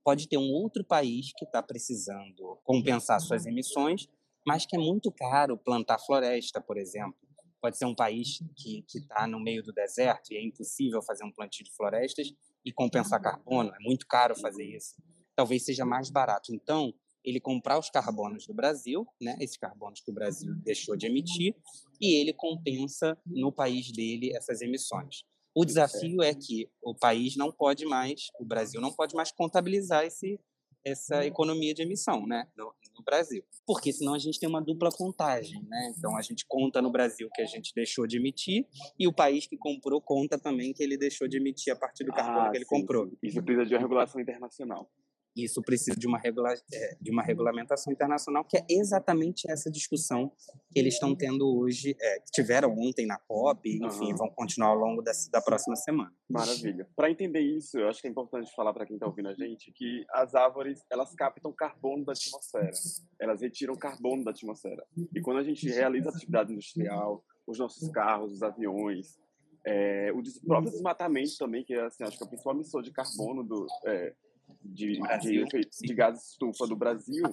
pode 0.05 0.29
ter 0.29 0.37
um 0.37 0.53
outro 0.53 0.85
país 0.85 1.33
que 1.37 1.45
está 1.45 1.63
precisando 1.63 2.59
compensar 2.63 3.19
suas 3.21 3.47
emissões, 3.47 4.07
mas 4.47 4.67
que 4.67 4.77
é 4.77 4.79
muito 4.79 5.11
caro 5.11 5.57
plantar 5.57 5.99
floresta, 5.99 6.61
por 6.61 6.77
exemplo. 6.77 7.17
Pode 7.61 7.79
ser 7.79 7.87
um 7.87 7.95
país 7.95 8.41
que 8.55 8.85
está 8.95 9.27
no 9.27 9.41
meio 9.41 9.63
do 9.63 9.73
deserto 9.73 10.31
e 10.31 10.37
é 10.37 10.45
impossível 10.45 11.01
fazer 11.01 11.25
um 11.25 11.33
plantio 11.33 11.65
de 11.65 11.75
florestas 11.75 12.31
e 12.63 12.71
compensar 12.71 13.23
carbono. 13.23 13.75
É 13.75 13.79
muito 13.81 14.07
caro 14.07 14.39
fazer 14.39 14.65
isso. 14.65 14.95
Talvez 15.35 15.65
seja 15.65 15.87
mais 15.87 16.11
barato. 16.11 16.55
Então, 16.55 16.93
ele 17.25 17.41
comprar 17.41 17.79
os 17.79 17.89
carbonos 17.89 18.47
do 18.47 18.53
Brasil, 18.53 19.07
né, 19.19 19.35
esses 19.41 19.57
carbonos 19.57 20.01
que 20.01 20.11
o 20.11 20.15
Brasil 20.15 20.55
deixou 20.57 20.95
de 20.95 21.07
emitir, 21.07 21.57
e 21.99 22.15
ele 22.21 22.35
compensa 22.35 23.17
no 23.27 23.51
país 23.51 23.91
dele 23.91 24.37
essas 24.37 24.61
emissões. 24.61 25.25
O 25.55 25.65
desafio 25.65 26.23
é 26.23 26.35
que 26.35 26.69
o 26.83 26.95
país 26.95 27.37
não 27.37 27.53
pode 27.53 27.85
mais, 27.85 28.27
o 28.41 28.45
Brasil 28.45 28.81
não 28.81 28.93
pode 28.93 29.15
mais 29.15 29.31
contabilizar 29.31 30.05
esse, 30.05 30.41
essa 30.85 31.25
economia 31.25 31.73
de 31.73 31.83
emissão 31.83 32.27
né, 32.27 32.49
no, 32.57 32.75
no, 32.97 33.05
Brasil. 33.05 33.45
Porque 33.65 33.93
senão 33.93 34.15
a 34.15 34.19
gente 34.19 34.41
tem 34.41 34.49
uma 34.49 34.61
dupla 34.61 34.91
contagem. 34.91 35.63
Né? 35.63 35.95
Então 35.97 36.17
a 36.17 36.23
gente 36.23 36.45
conta 36.49 36.83
no 36.83 36.91
Brasil 36.91 37.29
que 37.33 37.41
a 37.41 37.47
gente 37.47 37.73
deixou 37.73 38.07
de 38.07 38.17
emitir 38.17 38.67
e 38.99 39.07
o 39.07 39.13
país 39.13 39.47
que 39.47 39.57
comprou 39.57 40.01
conta 40.01 40.39
também 40.39 40.73
que 40.73 40.83
ele 40.83 40.97
deixou 40.97 41.29
de 41.29 41.37
emitir 41.37 41.73
a 41.73 41.77
partir 41.77 42.05
do 42.05 42.13
carbono 42.13 42.47
ah, 42.47 42.51
que 42.51 42.57
ele 42.57 42.65
sim, 42.65 42.71
comprou. 42.71 43.11
Isso 43.23 43.43
precisa 43.43 43.65
de 43.65 43.75
uma 43.75 43.81
regulação 43.81 44.21
internacional 44.21 44.91
isso 45.37 45.61
precisa 45.63 45.99
de 45.99 46.07
uma, 46.07 46.19
regula 46.19 46.53
é, 46.73 46.97
de 47.01 47.11
uma 47.11 47.23
regulamentação 47.23 47.93
internacional, 47.93 48.45
que 48.45 48.57
é 48.57 48.65
exatamente 48.69 49.51
essa 49.51 49.71
discussão 49.71 50.31
que 50.71 50.79
eles 50.79 50.95
estão 50.95 51.15
tendo 51.15 51.47
hoje, 51.59 51.97
é, 52.01 52.21
que 52.21 52.31
tiveram 52.33 52.73
ontem 52.79 53.07
na 53.07 53.19
COP, 53.19 53.79
enfim, 53.83 54.13
uhum. 54.13 54.17
vão 54.17 54.31
continuar 54.31 54.69
ao 54.69 54.77
longo 54.77 55.03
dessa, 55.03 55.31
da 55.31 55.41
próxima 55.41 55.77
semana. 55.77 56.13
Maravilha. 56.29 56.89
Para 56.95 57.11
entender 57.11 57.41
isso, 57.41 57.79
eu 57.79 57.89
acho 57.89 58.01
que 58.01 58.07
é 58.07 58.11
importante 58.11 58.55
falar 58.55 58.73
para 58.73 58.87
quem 58.87 58.97
está 58.97 59.07
ouvindo 59.07 59.29
a 59.29 59.35
gente 59.35 59.73
que 59.73 60.05
as 60.11 60.35
árvores, 60.35 60.85
elas 60.91 61.15
captam 61.15 61.53
carbono 61.53 62.05
da 62.05 62.13
atmosfera, 62.13 62.73
elas 63.21 63.41
retiram 63.41 63.75
carbono 63.75 64.25
da 64.25 64.31
atmosfera. 64.31 64.85
E 65.15 65.21
quando 65.21 65.39
a 65.39 65.45
gente 65.45 65.69
realiza 65.69 66.11
atividade 66.11 66.53
industrial, 66.53 67.25
os 67.47 67.59
nossos 67.59 67.89
carros, 67.91 68.33
os 68.33 68.43
aviões, 68.43 69.19
é, 69.67 70.13
o 70.13 70.23
próprio 70.47 70.71
desmatamento 70.71 71.37
também, 71.39 71.65
que 71.65 71.75
é 71.75 71.81
assim, 71.87 72.05
acho 72.05 72.19
que 72.19 72.23
é 72.23 72.27
a 72.27 72.29
principal 72.29 72.55
emissão 72.55 72.83
de 72.83 72.93
carbono 72.93 73.43
do, 73.43 73.67
é, 73.87 74.15
de, 74.65 75.01
de, 75.21 75.69
de 75.83 75.95
gases 75.95 76.31
estufa 76.31 76.67
do 76.67 76.77
Brasil 76.77 77.25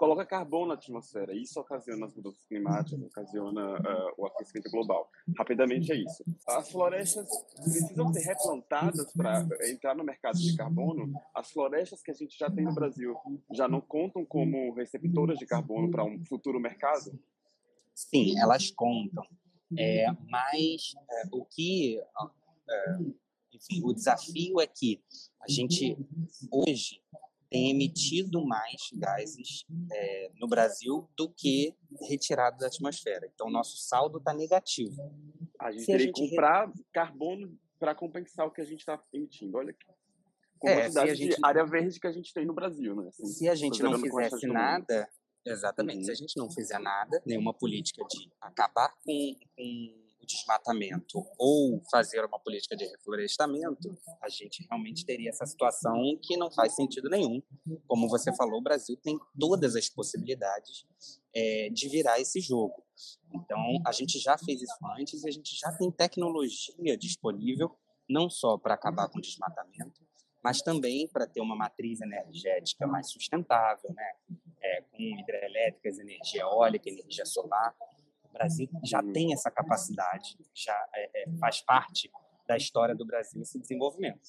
coloca 0.00 0.24
carbono 0.24 0.68
na 0.68 0.74
atmosfera. 0.74 1.34
Isso 1.34 1.60
ocasiona 1.60 2.06
as 2.06 2.14
mudanças 2.14 2.42
climáticas, 2.46 3.02
ocasiona 3.02 3.78
uh, 3.78 4.14
o 4.16 4.26
aquecimento 4.26 4.70
global. 4.70 5.10
Rapidamente 5.36 5.92
é 5.92 5.96
isso. 5.96 6.24
As 6.48 6.70
florestas 6.70 7.28
precisam 7.54 8.10
ser 8.10 8.20
replantadas 8.20 9.12
para 9.12 9.46
entrar 9.68 9.94
no 9.94 10.02
mercado 10.02 10.38
de 10.38 10.56
carbono. 10.56 11.12
As 11.34 11.50
florestas 11.50 12.02
que 12.02 12.10
a 12.10 12.14
gente 12.14 12.34
já 12.38 12.50
tem 12.50 12.64
no 12.64 12.74
Brasil 12.74 13.14
já 13.52 13.68
não 13.68 13.82
contam 13.82 14.24
como 14.24 14.72
receptoras 14.72 15.38
de 15.38 15.44
carbono 15.44 15.90
para 15.90 16.02
um 16.02 16.24
futuro 16.24 16.58
mercado? 16.58 17.12
Sim, 17.94 18.40
elas 18.40 18.70
contam. 18.70 19.26
É, 19.78 20.06
mas 20.30 20.94
é, 21.10 21.22
o 21.30 21.44
que 21.44 21.98
é, 21.98 22.98
o 23.82 23.92
desafio 23.92 24.60
é 24.60 24.66
que 24.66 25.02
a 25.40 25.50
gente 25.50 25.96
hoje 26.50 27.02
tem 27.50 27.70
emitido 27.70 28.46
mais 28.46 28.90
gases 28.94 29.66
é, 29.92 30.30
no 30.36 30.46
Brasil 30.46 31.08
do 31.16 31.28
que 31.28 31.74
retirado 32.08 32.58
da 32.58 32.68
atmosfera. 32.68 33.28
Então, 33.34 33.48
o 33.48 33.50
nosso 33.50 33.76
saldo 33.76 34.18
está 34.18 34.32
negativo. 34.32 34.96
A 35.58 35.72
gente 35.72 35.84
Se 35.84 35.86
teria 35.86 36.12
que 36.12 36.28
comprar 36.28 36.68
re... 36.68 36.84
carbono 36.92 37.58
para 37.78 37.94
compensar 37.94 38.46
o 38.46 38.52
que 38.52 38.60
a 38.60 38.64
gente 38.64 38.80
está 38.80 39.02
emitindo. 39.12 39.58
Olha 39.58 39.70
aqui. 39.70 39.86
Com 40.58 40.68
é, 40.68 40.82
quantidade 40.82 41.14
gente... 41.16 41.36
de 41.36 41.44
área 41.44 41.64
verde 41.64 41.98
que 41.98 42.06
a 42.06 42.12
gente 42.12 42.32
tem 42.32 42.46
no 42.46 42.54
Brasil. 42.54 42.94
Né? 42.94 43.08
Assim, 43.08 43.26
se 43.26 43.48
a 43.48 43.54
gente 43.54 43.82
não 43.82 43.98
fizesse 43.98 44.46
nada, 44.46 45.08
exatamente, 45.44 45.98
uhum. 45.98 46.04
se 46.04 46.10
a 46.12 46.14
gente 46.14 46.36
não 46.36 46.50
fizer 46.50 46.78
nada, 46.78 47.20
nenhuma 47.26 47.52
política 47.52 48.04
de 48.08 48.30
acabar 48.40 48.94
com, 49.04 49.36
com 49.56 49.99
desmatamento 50.26 51.24
ou 51.38 51.82
fazer 51.90 52.24
uma 52.24 52.38
política 52.38 52.76
de 52.76 52.84
reflorestamento, 52.84 53.96
a 54.22 54.28
gente 54.28 54.66
realmente 54.68 55.04
teria 55.04 55.30
essa 55.30 55.46
situação 55.46 56.18
que 56.22 56.36
não 56.36 56.50
faz 56.50 56.74
sentido 56.74 57.08
nenhum. 57.08 57.42
Como 57.86 58.08
você 58.08 58.34
falou, 58.34 58.60
o 58.60 58.62
Brasil 58.62 58.96
tem 58.96 59.18
todas 59.38 59.76
as 59.76 59.88
possibilidades 59.88 60.86
é, 61.34 61.68
de 61.70 61.88
virar 61.88 62.20
esse 62.20 62.40
jogo. 62.40 62.84
Então, 63.32 63.80
a 63.86 63.92
gente 63.92 64.18
já 64.18 64.36
fez 64.36 64.62
isso 64.62 64.76
antes 64.98 65.22
e 65.22 65.28
a 65.28 65.32
gente 65.32 65.56
já 65.56 65.72
tem 65.72 65.90
tecnologia 65.90 66.96
disponível, 66.96 67.70
não 68.08 68.28
só 68.28 68.58
para 68.58 68.74
acabar 68.74 69.08
com 69.08 69.18
o 69.18 69.22
desmatamento, 69.22 70.00
mas 70.42 70.62
também 70.62 71.06
para 71.08 71.26
ter 71.26 71.40
uma 71.40 71.54
matriz 71.54 72.00
energética 72.00 72.86
mais 72.86 73.10
sustentável, 73.10 73.92
né? 73.94 74.12
É, 74.62 74.82
com 74.82 75.02
hidrelétricas, 75.02 75.98
energia 75.98 76.42
eólica, 76.42 76.88
energia 76.88 77.24
solar. 77.24 77.74
O 78.30 78.32
Brasil 78.32 78.68
já 78.84 79.02
uhum. 79.02 79.12
tem 79.12 79.32
essa 79.32 79.50
capacidade, 79.50 80.36
já 80.54 80.76
é, 80.94 81.22
é, 81.22 81.30
faz 81.38 81.60
parte 81.60 82.10
da 82.46 82.56
história 82.56 82.94
do 82.94 83.04
Brasil 83.04 83.42
esse 83.42 83.58
desenvolvimento. 83.58 84.20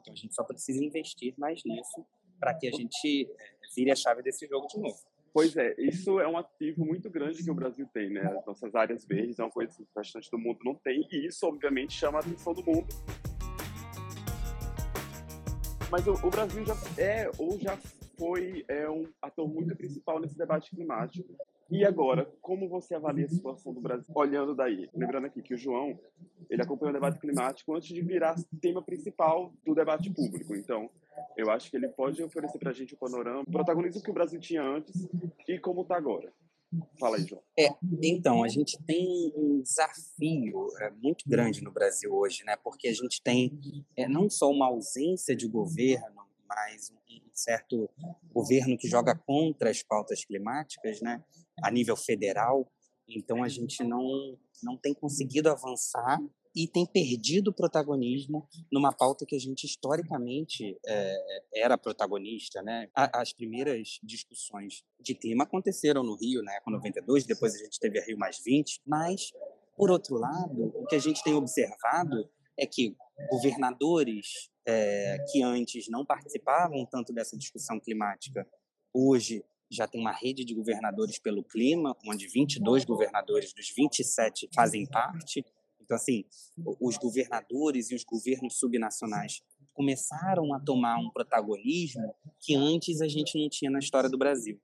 Então 0.00 0.12
a 0.12 0.16
gente 0.16 0.34
só 0.34 0.42
precisa 0.42 0.84
investir 0.84 1.34
mais 1.38 1.62
nisso 1.64 2.04
para 2.38 2.54
que 2.54 2.66
a 2.66 2.70
gente 2.70 3.30
é, 3.30 3.74
vire 3.74 3.90
a 3.90 3.96
chave 3.96 4.22
desse 4.22 4.46
jogo 4.46 4.66
de 4.66 4.78
novo. 4.78 4.98
Pois 5.32 5.56
é, 5.56 5.74
isso 5.78 6.18
é 6.18 6.26
um 6.26 6.36
ativo 6.36 6.84
muito 6.84 7.08
grande 7.08 7.42
que 7.42 7.50
o 7.50 7.54
Brasil 7.54 7.86
tem, 7.94 8.10
né? 8.10 8.22
As 8.22 8.44
nossas 8.44 8.74
áreas 8.74 9.04
verdes 9.06 9.38
é 9.38 9.44
uma 9.44 9.50
coisa 9.50 9.72
que 9.72 9.82
o 9.82 9.86
restante 9.96 10.28
do 10.28 10.38
mundo 10.38 10.58
não 10.64 10.74
tem, 10.74 11.06
e 11.12 11.26
isso, 11.26 11.46
obviamente, 11.46 11.92
chama 11.92 12.18
a 12.18 12.20
atenção 12.20 12.52
do 12.52 12.64
mundo. 12.64 12.88
Mas 15.88 16.06
o, 16.06 16.14
o 16.14 16.30
Brasil 16.30 16.64
já 16.66 16.74
é, 16.98 17.30
ou 17.38 17.58
já 17.60 17.76
foi, 18.18 18.64
é 18.66 18.90
um 18.90 19.06
ator 19.22 19.48
muito 19.48 19.74
principal 19.76 20.18
nesse 20.18 20.36
debate 20.36 20.70
climático. 20.70 21.32
E 21.70 21.84
agora, 21.84 22.28
como 22.40 22.68
você 22.68 22.94
avalia 22.94 23.26
a 23.26 23.28
situação 23.28 23.72
do 23.72 23.80
Brasil 23.80 24.12
olhando 24.14 24.54
daí? 24.56 24.90
Lembrando 24.92 25.26
aqui 25.26 25.40
que 25.40 25.54
o 25.54 25.56
João, 25.56 25.98
ele 26.48 26.60
acompanhou 26.60 26.90
o 26.90 26.94
debate 26.94 27.20
climático 27.20 27.72
antes 27.74 27.88
de 27.88 28.02
virar 28.02 28.34
tema 28.60 28.82
principal 28.82 29.52
do 29.64 29.72
debate 29.72 30.10
público. 30.10 30.56
Então, 30.56 30.90
eu 31.36 31.48
acho 31.48 31.70
que 31.70 31.76
ele 31.76 31.88
pode 31.88 32.20
oferecer 32.22 32.58
para 32.58 32.70
a 32.70 32.74
gente 32.74 32.94
o 32.94 32.96
panorama, 32.96 33.42
o 33.42 33.50
protagonismo 33.50 34.02
que 34.02 34.10
o 34.10 34.14
Brasil 34.14 34.40
tinha 34.40 34.62
antes 34.62 35.08
e 35.46 35.58
como 35.60 35.82
está 35.82 35.96
agora. 35.96 36.32
Fala 36.98 37.16
aí, 37.16 37.24
João. 37.24 37.42
É, 37.58 37.68
então, 38.02 38.42
a 38.42 38.48
gente 38.48 38.76
tem 38.84 39.32
um 39.36 39.60
desafio 39.60 40.68
é, 40.80 40.90
muito 40.90 41.24
grande 41.28 41.62
no 41.62 41.72
Brasil 41.72 42.12
hoje, 42.12 42.44
né? 42.44 42.56
Porque 42.56 42.88
a 42.88 42.92
gente 42.92 43.22
tem 43.22 43.58
é, 43.96 44.08
não 44.08 44.28
só 44.28 44.50
uma 44.50 44.66
ausência 44.66 45.36
de 45.36 45.48
governo, 45.48 46.22
mas 46.48 46.90
um 46.90 46.96
certo 47.40 47.88
governo 48.32 48.76
que 48.76 48.88
joga 48.88 49.14
contra 49.14 49.70
as 49.70 49.82
pautas 49.82 50.24
climáticas, 50.24 51.00
né? 51.00 51.22
a 51.62 51.70
nível 51.70 51.96
federal, 51.96 52.70
então 53.08 53.42
a 53.42 53.48
gente 53.48 53.82
não, 53.82 54.38
não 54.62 54.76
tem 54.76 54.94
conseguido 54.94 55.50
avançar 55.50 56.18
e 56.54 56.66
tem 56.66 56.84
perdido 56.84 57.52
protagonismo 57.52 58.48
numa 58.72 58.92
pauta 58.92 59.24
que 59.24 59.36
a 59.36 59.38
gente 59.38 59.64
historicamente 59.64 60.76
é, 60.86 61.42
era 61.54 61.78
protagonista, 61.78 62.60
né? 62.60 62.88
As 62.94 63.32
primeiras 63.32 64.00
discussões 64.02 64.82
de 65.00 65.14
clima 65.14 65.44
aconteceram 65.44 66.02
no 66.02 66.16
Rio, 66.16 66.42
né? 66.42 66.58
Com 66.64 66.72
92, 66.72 67.24
depois 67.24 67.54
a 67.54 67.58
gente 67.58 67.78
teve 67.78 68.00
a 68.00 68.04
Rio 68.04 68.18
mais 68.18 68.40
20, 68.44 68.80
mas 68.84 69.30
por 69.76 69.90
outro 69.90 70.16
lado, 70.16 70.72
o 70.74 70.86
que 70.86 70.96
a 70.96 70.98
gente 71.00 71.22
tem 71.22 71.34
observado 71.34 72.28
é 72.60 72.66
que 72.66 72.94
governadores 73.30 74.50
é, 74.66 75.18
que 75.32 75.42
antes 75.42 75.88
não 75.88 76.04
participavam 76.04 76.84
tanto 76.86 77.12
dessa 77.12 77.36
discussão 77.36 77.80
climática, 77.80 78.46
hoje 78.92 79.42
já 79.70 79.86
tem 79.86 80.00
uma 80.00 80.12
rede 80.12 80.44
de 80.44 80.54
governadores 80.54 81.18
pelo 81.18 81.42
clima, 81.42 81.96
onde 82.06 82.26
22 82.26 82.84
governadores 82.84 83.52
dos 83.54 83.72
27 83.74 84.48
fazem 84.54 84.84
parte. 84.84 85.44
Então, 85.80 85.96
assim, 85.96 86.24
os 86.80 86.98
governadores 86.98 87.90
e 87.90 87.94
os 87.94 88.04
governos 88.04 88.58
subnacionais 88.58 89.42
começaram 89.72 90.52
a 90.52 90.60
tomar 90.60 90.98
um 90.98 91.10
protagonismo 91.10 92.14
que 92.40 92.54
antes 92.54 93.00
a 93.00 93.08
gente 93.08 93.40
não 93.40 93.48
tinha 93.48 93.70
na 93.70 93.78
história 93.78 94.10
do 94.10 94.18
Brasil. 94.18 94.60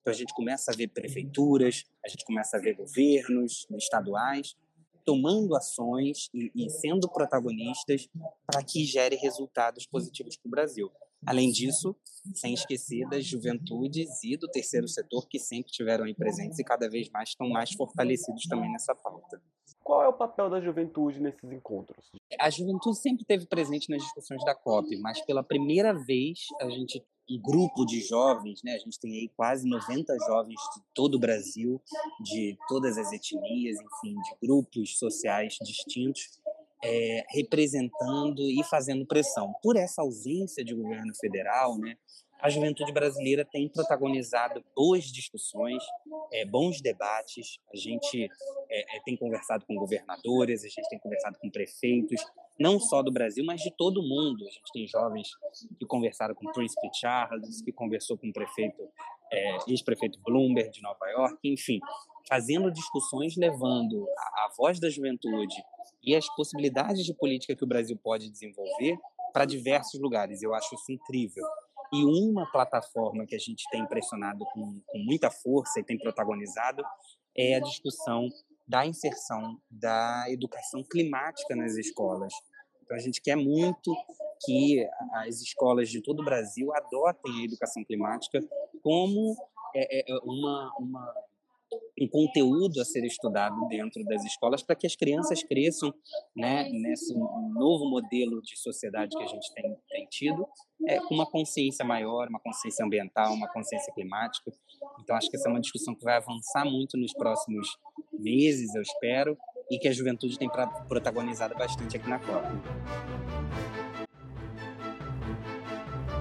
Então, 0.00 0.12
a 0.12 0.16
gente 0.16 0.32
começa 0.34 0.70
a 0.70 0.76
ver 0.76 0.88
prefeituras, 0.88 1.84
a 2.04 2.08
gente 2.08 2.24
começa 2.24 2.56
a 2.56 2.60
ver 2.60 2.74
governos 2.74 3.66
estaduais 3.72 4.56
tomando 5.04 5.54
ações 5.54 6.28
e, 6.34 6.50
e 6.54 6.70
sendo 6.70 7.08
protagonistas 7.08 8.08
para 8.46 8.62
que 8.62 8.84
gere 8.84 9.16
resultados 9.16 9.86
positivos 9.86 10.36
para 10.36 10.48
o 10.48 10.50
Brasil. 10.50 10.90
Além 11.26 11.50
disso, 11.50 11.94
sem 12.34 12.54
esquecer 12.54 13.06
das 13.08 13.26
juventudes 13.26 14.08
e 14.24 14.36
do 14.36 14.48
terceiro 14.48 14.88
setor 14.88 15.28
que 15.28 15.38
sempre 15.38 15.70
tiveram 15.70 16.04
aí 16.04 16.14
presentes 16.14 16.58
e 16.58 16.64
cada 16.64 16.88
vez 16.88 17.10
mais 17.10 17.30
estão 17.30 17.48
mais 17.48 17.72
fortalecidos 17.72 18.44
também 18.44 18.72
nessa 18.72 18.94
pauta. 18.94 19.40
Qual 19.82 20.02
é 20.02 20.08
o 20.08 20.12
papel 20.12 20.48
da 20.48 20.60
juventude 20.60 21.20
nesses 21.20 21.50
encontros? 21.50 22.10
A 22.38 22.48
juventude 22.48 22.96
sempre 22.98 23.22
esteve 23.22 23.46
presente 23.46 23.90
nas 23.90 24.02
discussões 24.02 24.42
da 24.44 24.54
COP, 24.54 24.96
mas 24.98 25.20
pela 25.24 25.42
primeira 25.42 25.92
vez 25.92 26.46
a 26.60 26.70
gente 26.70 27.04
um 27.30 27.40
grupo 27.40 27.84
de 27.84 28.00
jovens, 28.00 28.62
né? 28.62 28.74
A 28.74 28.78
gente 28.78 28.98
tem 28.98 29.12
aí 29.12 29.30
quase 29.36 29.68
90 29.68 30.16
jovens 30.26 30.60
de 30.74 30.82
todo 30.92 31.14
o 31.14 31.18
Brasil, 31.18 31.80
de 32.20 32.58
todas 32.68 32.98
as 32.98 33.12
etnias, 33.12 33.78
enfim, 33.78 34.14
de 34.14 34.46
grupos 34.46 34.98
sociais 34.98 35.56
distintos, 35.62 36.40
é, 36.82 37.24
representando 37.30 38.42
e 38.42 38.62
fazendo 38.64 39.06
pressão. 39.06 39.52
Por 39.62 39.76
essa 39.76 40.02
ausência 40.02 40.64
de 40.64 40.74
governo 40.74 41.14
federal, 41.14 41.78
né, 41.78 41.96
a 42.42 42.48
juventude 42.48 42.92
brasileira 42.92 43.44
tem 43.44 43.68
protagonizado 43.68 44.64
boas 44.74 45.04
discussões, 45.04 45.82
é, 46.32 46.44
bons 46.44 46.80
debates. 46.80 47.58
A 47.72 47.76
gente 47.76 48.28
é, 48.70 48.96
é, 48.96 49.00
tem 49.04 49.16
conversado 49.16 49.64
com 49.66 49.74
governadores, 49.74 50.64
a 50.64 50.68
gente 50.68 50.88
tem 50.88 50.98
conversado 50.98 51.38
com 51.38 51.50
prefeitos, 51.50 52.20
não 52.58 52.80
só 52.80 53.02
do 53.02 53.12
Brasil, 53.12 53.44
mas 53.44 53.60
de 53.60 53.70
todo 53.76 54.00
o 54.00 54.02
mundo. 54.02 54.46
A 54.46 54.50
gente 54.50 54.72
tem 54.72 54.86
jovens 54.86 55.28
que 55.78 55.86
conversaram 55.86 56.34
com 56.34 56.48
o 56.48 56.52
Príncipe 56.52 56.88
Charles, 56.94 57.62
que 57.62 57.72
conversou 57.72 58.16
com 58.16 58.28
o 58.28 58.32
prefeito, 58.32 58.88
é, 59.32 59.56
ex-prefeito 59.68 60.18
Bloomberg 60.24 60.70
de 60.70 60.82
Nova 60.82 61.06
York, 61.10 61.38
enfim, 61.44 61.78
fazendo 62.28 62.70
discussões, 62.70 63.36
levando 63.36 64.06
a, 64.16 64.44
a 64.44 64.50
voz 64.56 64.80
da 64.80 64.88
juventude 64.88 65.56
e 66.02 66.14
as 66.16 66.26
possibilidades 66.34 67.04
de 67.04 67.14
política 67.14 67.54
que 67.54 67.64
o 67.64 67.68
Brasil 67.68 67.98
pode 68.02 68.30
desenvolver 68.30 68.98
para 69.32 69.44
diversos 69.44 70.00
lugares. 70.00 70.42
Eu 70.42 70.54
acho 70.54 70.74
isso 70.74 70.92
incrível. 70.92 71.44
E 71.92 72.04
uma 72.04 72.50
plataforma 72.50 73.26
que 73.26 73.34
a 73.34 73.38
gente 73.38 73.64
tem 73.70 73.82
impressionado 73.82 74.44
com, 74.52 74.80
com 74.86 74.98
muita 74.98 75.30
força 75.30 75.80
e 75.80 75.84
tem 75.84 75.98
protagonizado 75.98 76.82
é 77.36 77.56
a 77.56 77.60
discussão 77.60 78.28
da 78.66 78.86
inserção 78.86 79.60
da 79.68 80.26
educação 80.28 80.84
climática 80.84 81.56
nas 81.56 81.76
escolas. 81.76 82.32
Então 82.84 82.96
a 82.96 83.00
gente 83.00 83.20
quer 83.20 83.36
muito 83.36 83.94
que 84.44 84.86
as 85.14 85.40
escolas 85.40 85.88
de 85.88 86.00
todo 86.00 86.20
o 86.20 86.24
Brasil 86.24 86.72
adotem 86.74 87.40
a 87.40 87.44
educação 87.44 87.84
climática 87.84 88.40
como 88.82 89.36
é, 89.74 90.12
é, 90.12 90.18
uma, 90.24 90.72
uma 90.78 91.14
um 92.00 92.08
conteúdo 92.08 92.80
a 92.80 92.84
ser 92.84 93.04
estudado 93.04 93.56
dentro 93.68 94.02
das 94.04 94.24
escolas 94.24 94.62
para 94.62 94.74
que 94.74 94.86
as 94.86 94.96
crianças 94.96 95.42
cresçam 95.42 95.92
né, 96.34 96.68
nesse 96.70 97.14
novo 97.14 97.88
modelo 97.88 98.40
de 98.42 98.58
sociedade 98.58 99.16
que 99.16 99.22
a 99.22 99.26
gente 99.26 99.52
tem, 99.54 99.76
tem 99.88 100.06
tido, 100.06 100.46
é, 100.86 100.98
com 100.98 101.14
uma 101.14 101.30
consciência 101.30 101.84
maior, 101.84 102.28
uma 102.28 102.40
consciência 102.40 102.84
ambiental, 102.84 103.32
uma 103.34 103.48
consciência 103.48 103.92
climática. 103.92 104.50
Então, 105.02 105.14
acho 105.14 105.28
que 105.28 105.36
essa 105.36 105.48
é 105.48 105.52
uma 105.52 105.60
discussão 105.60 105.94
que 105.94 106.04
vai 106.04 106.16
avançar 106.16 106.64
muito 106.64 106.96
nos 106.96 107.12
próximos 107.12 107.68
meses, 108.12 108.74
eu 108.74 108.82
espero, 108.82 109.36
e 109.70 109.78
que 109.78 109.88
a 109.88 109.92
juventude 109.92 110.38
tem 110.38 110.50
protagonizado 110.88 111.54
bastante 111.54 111.96
aqui 111.96 112.08
na 112.08 112.18
Copa. 112.18 112.50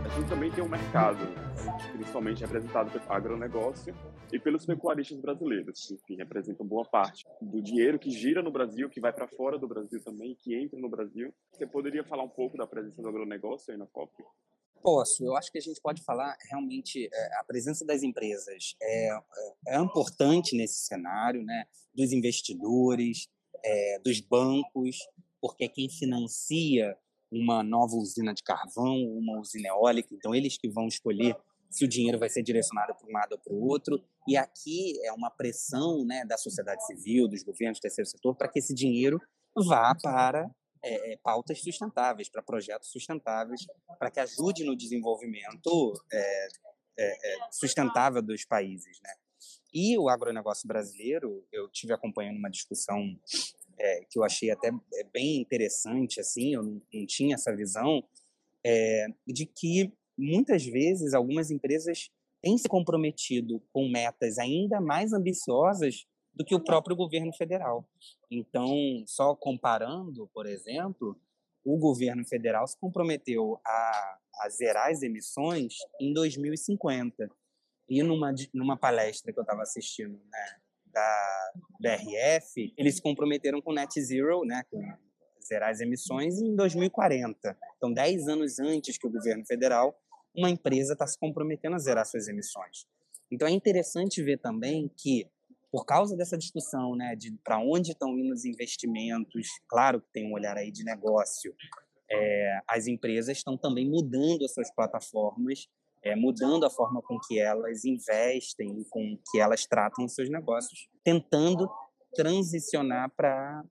A 0.06 0.20
gente 0.20 0.30
também 0.30 0.52
tem 0.52 0.64
um 0.64 0.70
mercado 0.70 1.20
principalmente 1.94 2.42
representado 2.42 2.92
pelo 2.92 3.12
agronegócio 3.12 3.96
e 4.32 4.40
pelos 4.40 4.66
pecuaristas 4.66 5.20
brasileiros, 5.20 5.94
que 6.06 6.16
representam 6.16 6.66
boa 6.66 6.86
parte 6.86 7.26
do 7.42 7.62
dinheiro 7.62 7.98
que 7.98 8.12
gira 8.12 8.42
no 8.42 8.52
Brasil, 8.52 8.90
que 8.90 9.00
vai 9.00 9.12
para 9.12 9.28
fora 9.28 9.58
do 9.58 9.68
Brasil 9.68 10.02
também, 10.04 10.36
que 10.36 10.56
entra 10.56 10.80
no 10.80 10.90
Brasil. 10.90 11.34
Você 11.52 11.66
poderia 11.66 12.04
falar 12.04 12.24
um 12.24 12.30
pouco 12.30 12.58
da 12.58 12.68
presença 12.68 13.02
do 13.02 13.08
agronegócio 13.08 13.72
aí 13.72 13.78
na 13.78 13.88
COP? 13.88 14.24
Posso. 14.82 15.26
Eu 15.26 15.36
acho 15.36 15.52
que 15.52 15.58
a 15.58 15.62
gente 15.62 15.82
pode 15.82 16.04
falar 16.04 16.38
realmente 16.50 17.10
é, 17.12 17.40
a 17.40 17.44
presença 17.44 17.86
das 17.86 18.02
empresas 18.02 18.76
é, 18.82 19.10
é, 19.10 19.76
é 19.76 19.80
importante 19.80 20.56
nesse 20.56 20.86
cenário, 20.86 21.44
né? 21.44 21.66
Dos 21.94 22.14
investidores, 22.14 23.28
é, 23.64 24.00
dos 24.00 24.22
bancos, 24.22 24.98
porque 25.42 25.66
é 25.66 25.68
quem 25.68 25.90
financia 25.90 26.98
uma 27.32 27.62
nova 27.62 27.96
usina 27.96 28.34
de 28.34 28.42
carvão, 28.42 28.96
uma 29.04 29.40
usina 29.40 29.70
eólica, 29.70 30.10
então 30.14 30.34
eles 30.34 30.58
que 30.58 30.68
vão 30.68 30.88
escolher 30.88 31.36
se 31.70 31.86
o 31.86 31.88
dinheiro 31.88 32.18
vai 32.18 32.30
ser 32.30 32.42
direcionado 32.42 32.96
para 32.96 33.08
um 33.08 33.12
lado 33.12 33.34
ou 33.34 33.38
para 33.38 33.54
o 33.54 33.68
outro. 33.68 34.04
E 34.28 34.36
aqui 34.36 35.00
é 35.06 35.14
uma 35.14 35.30
pressão 35.30 36.04
né, 36.06 36.26
da 36.26 36.38
sociedade 36.38 36.86
civil, 36.86 37.28
dos 37.28 37.44
governos 37.44 37.80
do 37.80 37.82
terceiro 37.82 38.10
setor, 38.10 38.36
para 38.36 38.48
que 38.48 38.60
esse 38.60 38.74
dinheiro 38.74 39.22
vá 39.56 39.94
para 40.02 40.50
é, 40.84 41.18
pautas 41.18 41.62
sustentáveis, 41.62 42.30
para 42.30 42.42
projetos 42.42 42.90
sustentáveis, 42.90 43.66
para 43.98 44.10
que 44.10 44.20
ajude 44.20 44.64
no 44.64 44.76
desenvolvimento 44.76 45.94
é, 46.12 46.48
é, 46.98 47.18
sustentável 47.52 48.22
dos 48.22 48.46
países. 48.46 49.00
Né? 49.04 49.14
E 49.74 49.98
o 49.98 50.10
agronegócio 50.10 50.68
brasileiro, 50.68 51.46
eu 51.52 51.70
tive 51.70 51.94
acompanhando 51.94 52.38
uma 52.38 52.50
discussão 52.50 53.18
é, 53.78 54.02
que 54.10 54.18
eu 54.18 54.24
achei 54.24 54.52
até 54.52 54.72
bem 55.14 55.40
interessante, 55.40 56.20
assim, 56.20 56.56
eu 56.56 56.64
não, 56.64 56.82
não 56.94 57.06
tinha 57.06 57.36
essa 57.36 57.56
visão, 57.56 58.04
é, 58.66 59.08
de 59.26 59.46
que 59.46 59.94
muitas 60.20 60.66
vezes 60.66 61.14
algumas 61.14 61.50
empresas 61.50 62.10
têm 62.42 62.58
se 62.58 62.68
comprometido 62.68 63.62
com 63.72 63.90
metas 63.90 64.38
ainda 64.38 64.80
mais 64.82 65.14
ambiciosas 65.14 66.06
do 66.34 66.46
que 66.46 66.56
o 66.56 66.64
próprio 66.64 66.96
governo 66.96 67.34
federal. 67.34 67.88
Então, 68.30 68.74
só 69.06 69.36
comparando, 69.36 70.30
por 70.34 70.46
exemplo, 70.46 71.20
o 71.66 71.78
governo 71.78 72.26
federal 72.26 72.68
se 72.68 72.78
comprometeu 72.78 73.60
a, 73.66 74.18
a 74.42 74.50
zerar 74.50 74.90
as 74.90 75.02
emissões 75.02 75.76
em 76.00 76.14
2050. 76.14 77.30
E 77.90 78.04
numa, 78.04 78.34
numa 78.54 78.78
palestra 78.78 79.34
que 79.34 79.40
eu 79.40 79.44
estava 79.44 79.64
assistindo 79.64 80.14
né, 80.14 80.56
da 80.86 81.52
BRF, 81.80 82.74
eles 82.78 82.96
se 82.96 83.02
comprometeram 83.02 83.62
com 83.62 83.74
net 83.74 84.00
zero, 84.02 84.46
né, 84.46 84.64
com 84.70 84.82
zerar 85.44 85.72
as 85.72 85.82
emissões 85.82 86.40
em 86.40 86.56
2040. 86.56 87.58
Então, 87.78 87.92
10 87.92 88.28
anos 88.28 88.60
antes 88.60 88.98
que 88.98 89.08
o 89.08 89.12
governo 89.12 89.46
federal 89.46 89.98
uma 90.36 90.50
empresa 90.50 90.94
está 90.94 91.06
se 91.08 91.18
comprometendo 91.18 91.76
a 91.76 91.80
zerar 91.80 92.06
suas 92.06 92.28
emissões. 92.28 92.86
Então 93.32 93.48
é 93.48 93.52
interessante 93.52 94.24
ver 94.24 94.40
também 94.40 94.90
que 94.98 95.28
por 95.72 95.86
causa 95.86 96.18
dessa 96.18 96.38
discussão, 96.38 96.96
né, 96.96 97.16
de 97.16 97.32
para 97.44 97.60
onde 97.60 97.92
estão 97.92 98.18
indo 98.18 98.34
os 98.34 98.44
investimentos, 98.44 99.48
claro 99.68 100.02
que 100.02 100.12
tem 100.12 100.26
um 100.28 100.34
olhar 100.34 100.58
aí 100.58 100.72
de 100.72 100.84
negócio, 100.84 101.54
é, 102.10 102.60
as 102.68 102.88
empresas 102.88 103.38
estão 103.38 103.56
também 103.56 103.88
mudando 103.88 104.44
as 104.44 104.54
suas 104.54 104.74
plataformas, 104.74 105.68
é, 106.04 106.16
mudando 106.16 106.66
a 106.66 106.70
forma 106.70 107.02
com 107.04 107.20
que 107.20 107.40
elas 107.40 107.86
investem, 107.86 108.84
com 108.90 109.18
que 109.30 109.40
elas 109.40 109.66
tratam 109.66 110.06
os 110.06 110.16
seus 110.16 110.30
negócios, 110.30 110.90
tentando 111.04 111.70
transicionar 112.16 113.12
para 113.16 113.64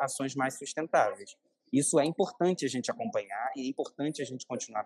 ações 0.00 0.34
mais 0.34 0.58
sustentáveis. 0.58 1.36
Isso 1.72 2.00
é 2.00 2.04
importante 2.04 2.64
a 2.64 2.68
gente 2.68 2.90
acompanhar 2.90 3.52
e 3.56 3.66
é 3.66 3.68
importante 3.68 4.20
a 4.20 4.24
gente 4.24 4.44
continuar 4.46 4.84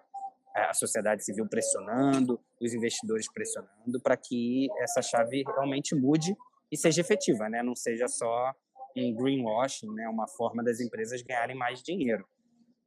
a 0.55 0.73
sociedade 0.73 1.25
civil 1.25 1.47
pressionando, 1.49 2.41
os 2.61 2.73
investidores 2.73 3.31
pressionando, 3.33 4.01
para 4.01 4.17
que 4.17 4.69
essa 4.81 5.03
chave 5.03 5.43
realmente 5.47 5.95
mude 5.95 6.35
e 6.71 6.77
seja 6.77 7.01
efetiva, 7.01 7.49
né? 7.49 7.63
não 7.63 7.75
seja 7.75 8.07
só 8.07 8.53
um 8.97 9.15
greenwashing, 9.15 9.93
né? 9.93 10.09
uma 10.09 10.29
forma 10.29 10.63
das 10.63 10.81
empresas 10.81 11.23
ganharem 11.23 11.57
mais 11.57 11.83
dinheiro. 11.83 12.25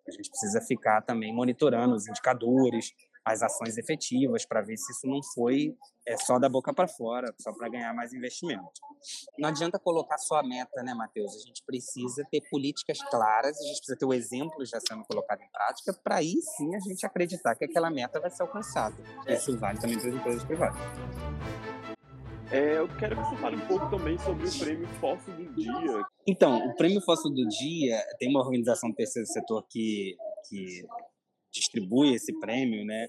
A 0.07 0.11
gente 0.11 0.29
precisa 0.29 0.61
ficar 0.61 1.01
também 1.01 1.33
monitorando 1.33 1.93
os 1.93 2.07
indicadores, 2.07 2.93
as 3.27 3.41
ações 3.41 3.77
efetivas 3.77 4.45
para 4.45 4.61
ver 4.61 4.77
se 4.77 4.91
isso 4.91 5.05
não 5.05 5.19
foi 5.35 5.75
é, 6.07 6.15
só 6.17 6.39
da 6.39 6.47
boca 6.47 6.73
para 6.73 6.87
fora, 6.87 7.33
só 7.39 7.51
para 7.51 7.67
ganhar 7.67 7.93
mais 7.93 8.13
investimento. 8.13 8.71
Não 9.37 9.49
adianta 9.49 9.77
colocar 9.77 10.17
só 10.17 10.35
a 10.35 10.43
meta, 10.43 10.81
né, 10.81 10.93
Matheus? 10.93 11.35
A 11.35 11.39
gente 11.39 11.61
precisa 11.65 12.25
ter 12.31 12.41
políticas 12.49 12.97
claras, 13.09 13.59
a 13.59 13.63
gente 13.63 13.77
precisa 13.77 13.97
ter 13.97 14.05
o 14.05 14.13
exemplo 14.13 14.65
já 14.65 14.79
sendo 14.79 15.03
colocado 15.03 15.41
em 15.41 15.49
prática, 15.51 15.93
para 15.93 16.15
aí 16.15 16.35
sim 16.57 16.73
a 16.75 16.79
gente 16.79 17.05
acreditar 17.05 17.55
que 17.55 17.65
aquela 17.65 17.89
meta 17.89 18.19
vai 18.19 18.29
ser 18.29 18.43
alcançada. 18.43 18.95
Isso 19.27 19.57
vale 19.57 19.79
também 19.79 19.99
para 19.99 20.09
as 20.09 20.15
empresas 20.15 20.43
privadas. 20.45 20.79
É, 22.49 22.77
eu 22.77 22.87
quero 22.97 23.13
que 23.17 23.23
você 23.23 23.35
fale 23.37 23.57
um 23.57 23.67
pouco 23.67 23.89
também 23.89 24.17
sobre 24.19 24.47
o 24.47 24.59
Prêmio 24.59 24.87
Fóssil 25.01 25.33
do 25.33 25.53
Dia. 25.53 26.05
Então, 26.25 26.65
o 26.65 26.75
Prêmio 26.75 27.01
Fóssil 27.01 27.29
do 27.29 27.45
Dia 27.45 28.01
tem 28.17 28.29
uma 28.29 28.39
organização 28.39 28.89
do 28.89 28.95
terceiro 28.95 29.27
setor 29.27 29.65
que, 29.69 30.15
que 30.49 30.87
distribui 31.59 32.13
esse 32.13 32.37
prêmio, 32.39 32.85
né? 32.85 33.07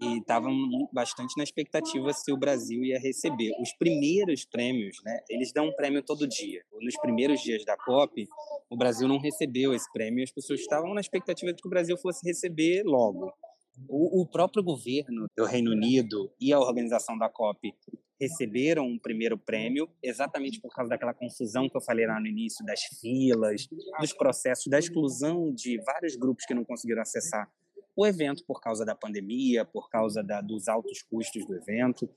E 0.00 0.18
estavam 0.18 0.52
bastante 0.92 1.36
na 1.36 1.44
expectativa 1.44 2.12
se 2.12 2.32
o 2.32 2.36
Brasil 2.36 2.82
ia 2.82 2.98
receber. 2.98 3.52
Os 3.60 3.72
primeiros 3.74 4.44
prêmios, 4.44 4.96
né? 5.04 5.20
Eles 5.30 5.52
dão 5.52 5.68
um 5.68 5.76
prêmio 5.76 6.02
todo 6.02 6.26
dia. 6.26 6.62
Nos 6.80 6.96
primeiros 6.98 7.40
dias 7.40 7.64
da 7.64 7.76
COP, 7.76 8.26
o 8.68 8.76
Brasil 8.76 9.06
não 9.06 9.18
recebeu 9.18 9.72
esse 9.72 9.90
prêmio. 9.92 10.24
As 10.24 10.32
pessoas 10.32 10.60
estavam 10.60 10.92
na 10.94 11.00
expectativa 11.00 11.52
de 11.52 11.62
que 11.62 11.68
o 11.68 11.70
Brasil 11.70 11.96
fosse 11.96 12.26
receber 12.26 12.82
logo. 12.84 13.32
O, 13.88 14.22
o 14.22 14.26
próprio 14.26 14.62
governo 14.62 15.26
do 15.36 15.44
Reino 15.44 15.72
Unido 15.72 16.30
e 16.40 16.52
a 16.52 16.58
organização 16.58 17.16
da 17.18 17.28
COP 17.28 17.72
receberam 18.20 18.86
um 18.86 18.98
primeiro 18.98 19.36
prêmio, 19.36 19.88
exatamente 20.02 20.60
por 20.60 20.72
causa 20.72 20.88
daquela 20.88 21.12
confusão 21.12 21.68
que 21.68 21.76
eu 21.76 21.80
falei 21.80 22.06
lá 22.06 22.20
no 22.20 22.26
início, 22.26 22.64
das 22.64 22.80
filas, 23.00 23.66
dos 24.00 24.12
processos, 24.12 24.66
da 24.66 24.78
exclusão 24.78 25.52
de 25.52 25.78
vários 25.84 26.16
grupos 26.16 26.44
que 26.46 26.54
não 26.54 26.64
conseguiram 26.64 27.02
acessar 27.02 27.50
o 27.96 28.06
evento 28.06 28.44
por 28.46 28.60
causa 28.60 28.84
da 28.84 28.94
pandemia, 28.94 29.64
por 29.64 29.88
causa 29.88 30.22
da, 30.22 30.40
dos 30.40 30.68
altos 30.68 31.02
custos 31.02 31.46
do 31.46 31.54
evento, 31.54 32.08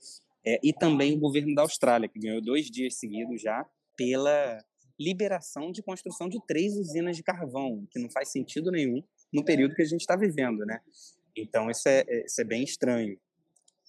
é, 0.44 0.58
e 0.62 0.72
também 0.72 1.16
o 1.16 1.20
governo 1.20 1.54
da 1.54 1.62
Austrália, 1.62 2.08
que 2.08 2.18
ganhou 2.18 2.40
dois 2.40 2.66
dias 2.66 2.94
seguidos 2.98 3.40
já 3.42 3.66
pela 3.96 4.64
liberação 4.98 5.70
de 5.70 5.82
construção 5.82 6.28
de 6.28 6.44
três 6.46 6.76
usinas 6.76 7.16
de 7.16 7.22
carvão, 7.22 7.86
que 7.90 8.00
não 8.00 8.10
faz 8.10 8.30
sentido 8.30 8.70
nenhum 8.70 9.02
no 9.32 9.44
período 9.44 9.74
que 9.74 9.82
a 9.82 9.86
gente 9.86 10.00
está 10.00 10.16
vivendo, 10.16 10.64
né? 10.64 10.80
Então 11.36 11.70
isso 11.70 11.88
é, 11.88 12.04
é, 12.08 12.24
isso 12.24 12.40
é 12.40 12.44
bem 12.44 12.64
estranho. 12.64 13.18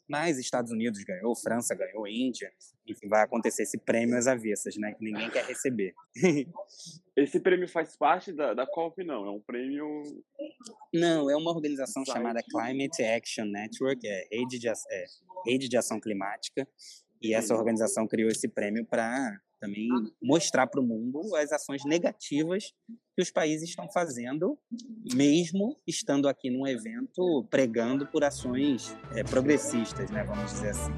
Mas 0.08 0.38
Estados 0.38 0.72
Unidos 0.72 1.04
ganhou, 1.04 1.36
França 1.36 1.76
ganhou, 1.76 2.08
Índia, 2.08 2.52
enfim, 2.92 3.08
vai 3.08 3.24
acontecer 3.24 3.64
esse 3.64 3.78
prêmio 3.78 4.18
às 4.18 4.28
avessas, 4.28 4.76
né? 4.78 4.94
Que 4.94 5.04
ninguém 5.04 5.30
quer 5.30 5.46
receber. 5.46 5.94
esse 7.16 7.40
prêmio 7.40 7.68
faz 7.68 7.96
parte 7.98 8.32
da, 8.32 8.54
da 8.54 8.66
COP, 8.66 9.04
não? 9.04 9.26
É 9.26 9.32
um 9.32 9.42
prêmio. 9.42 9.86
Não, 10.94 11.30
é 11.30 11.36
uma 11.36 11.52
organização 11.52 12.04
chamada 12.06 12.42
Climate 12.44 13.04
Action 13.04 13.46
Network, 13.46 14.08
é 14.08 14.28
Rede 14.32 14.60
de, 14.60 14.68
é, 14.68 15.06
Rede 15.46 15.70
de 15.70 15.78
Ação 15.78 16.00
Climática, 16.00 16.68
e 17.22 17.34
essa 17.34 17.54
organização 17.54 18.08
criou 18.08 18.30
esse 18.30 18.48
prêmio 18.48 18.86
para 18.86 19.40
também 19.60 19.90
mostrar 20.22 20.68
para 20.68 20.80
o 20.80 20.84
mundo 20.84 21.36
as 21.36 21.52
ações 21.52 21.84
negativas 21.84 22.74
que 23.16 23.22
os 23.22 23.30
países 23.30 23.70
estão 23.70 23.90
fazendo, 23.92 24.58
mesmo 25.14 25.76
estando 25.86 26.30
aqui 26.30 26.50
num 26.50 26.66
evento 26.66 27.46
pregando 27.50 28.08
por 28.08 28.24
ações 28.24 28.96
é, 29.14 29.24
progressistas, 29.24 30.10
né, 30.10 30.24
vamos 30.24 30.52
dizer 30.52 30.70
assim. 30.70 30.94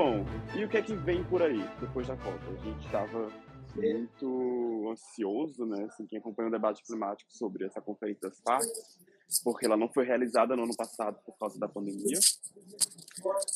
João, 0.00 0.24
e 0.56 0.64
o 0.64 0.68
que 0.68 0.78
é 0.78 0.82
que 0.82 0.94
vem 0.94 1.22
por 1.24 1.42
aí 1.42 1.62
depois 1.78 2.06
da 2.06 2.16
Copa? 2.16 2.40
A 2.50 2.64
gente 2.64 2.86
estava 2.86 3.30
muito 3.76 4.88
ansioso, 4.90 5.66
né? 5.66 5.84
Assim, 5.84 6.06
quem 6.06 6.18
acompanha 6.18 6.48
o 6.48 6.50
debate 6.50 6.82
climático 6.82 7.30
sobre 7.30 7.66
essa 7.66 7.82
conferência 7.82 8.30
das 8.30 8.40
partes, 8.40 8.98
porque 9.44 9.66
ela 9.66 9.76
não 9.76 9.92
foi 9.92 10.06
realizada 10.06 10.56
no 10.56 10.64
ano 10.64 10.74
passado 10.74 11.18
por 11.26 11.36
causa 11.36 11.58
da 11.58 11.68
pandemia. 11.68 12.18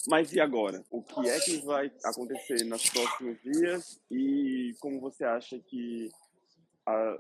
Mas 0.07 0.35
e 0.35 0.41
agora? 0.41 0.85
O 0.91 1.03
que 1.03 1.27
é 1.27 1.41
que 1.41 1.65
vai 1.65 1.91
acontecer 2.05 2.63
nos 2.67 2.91
próximos 2.91 3.41
dias 3.41 3.99
e 4.11 4.75
como 4.81 5.01
você 5.01 5.25
acha 5.25 5.59
que 5.59 6.11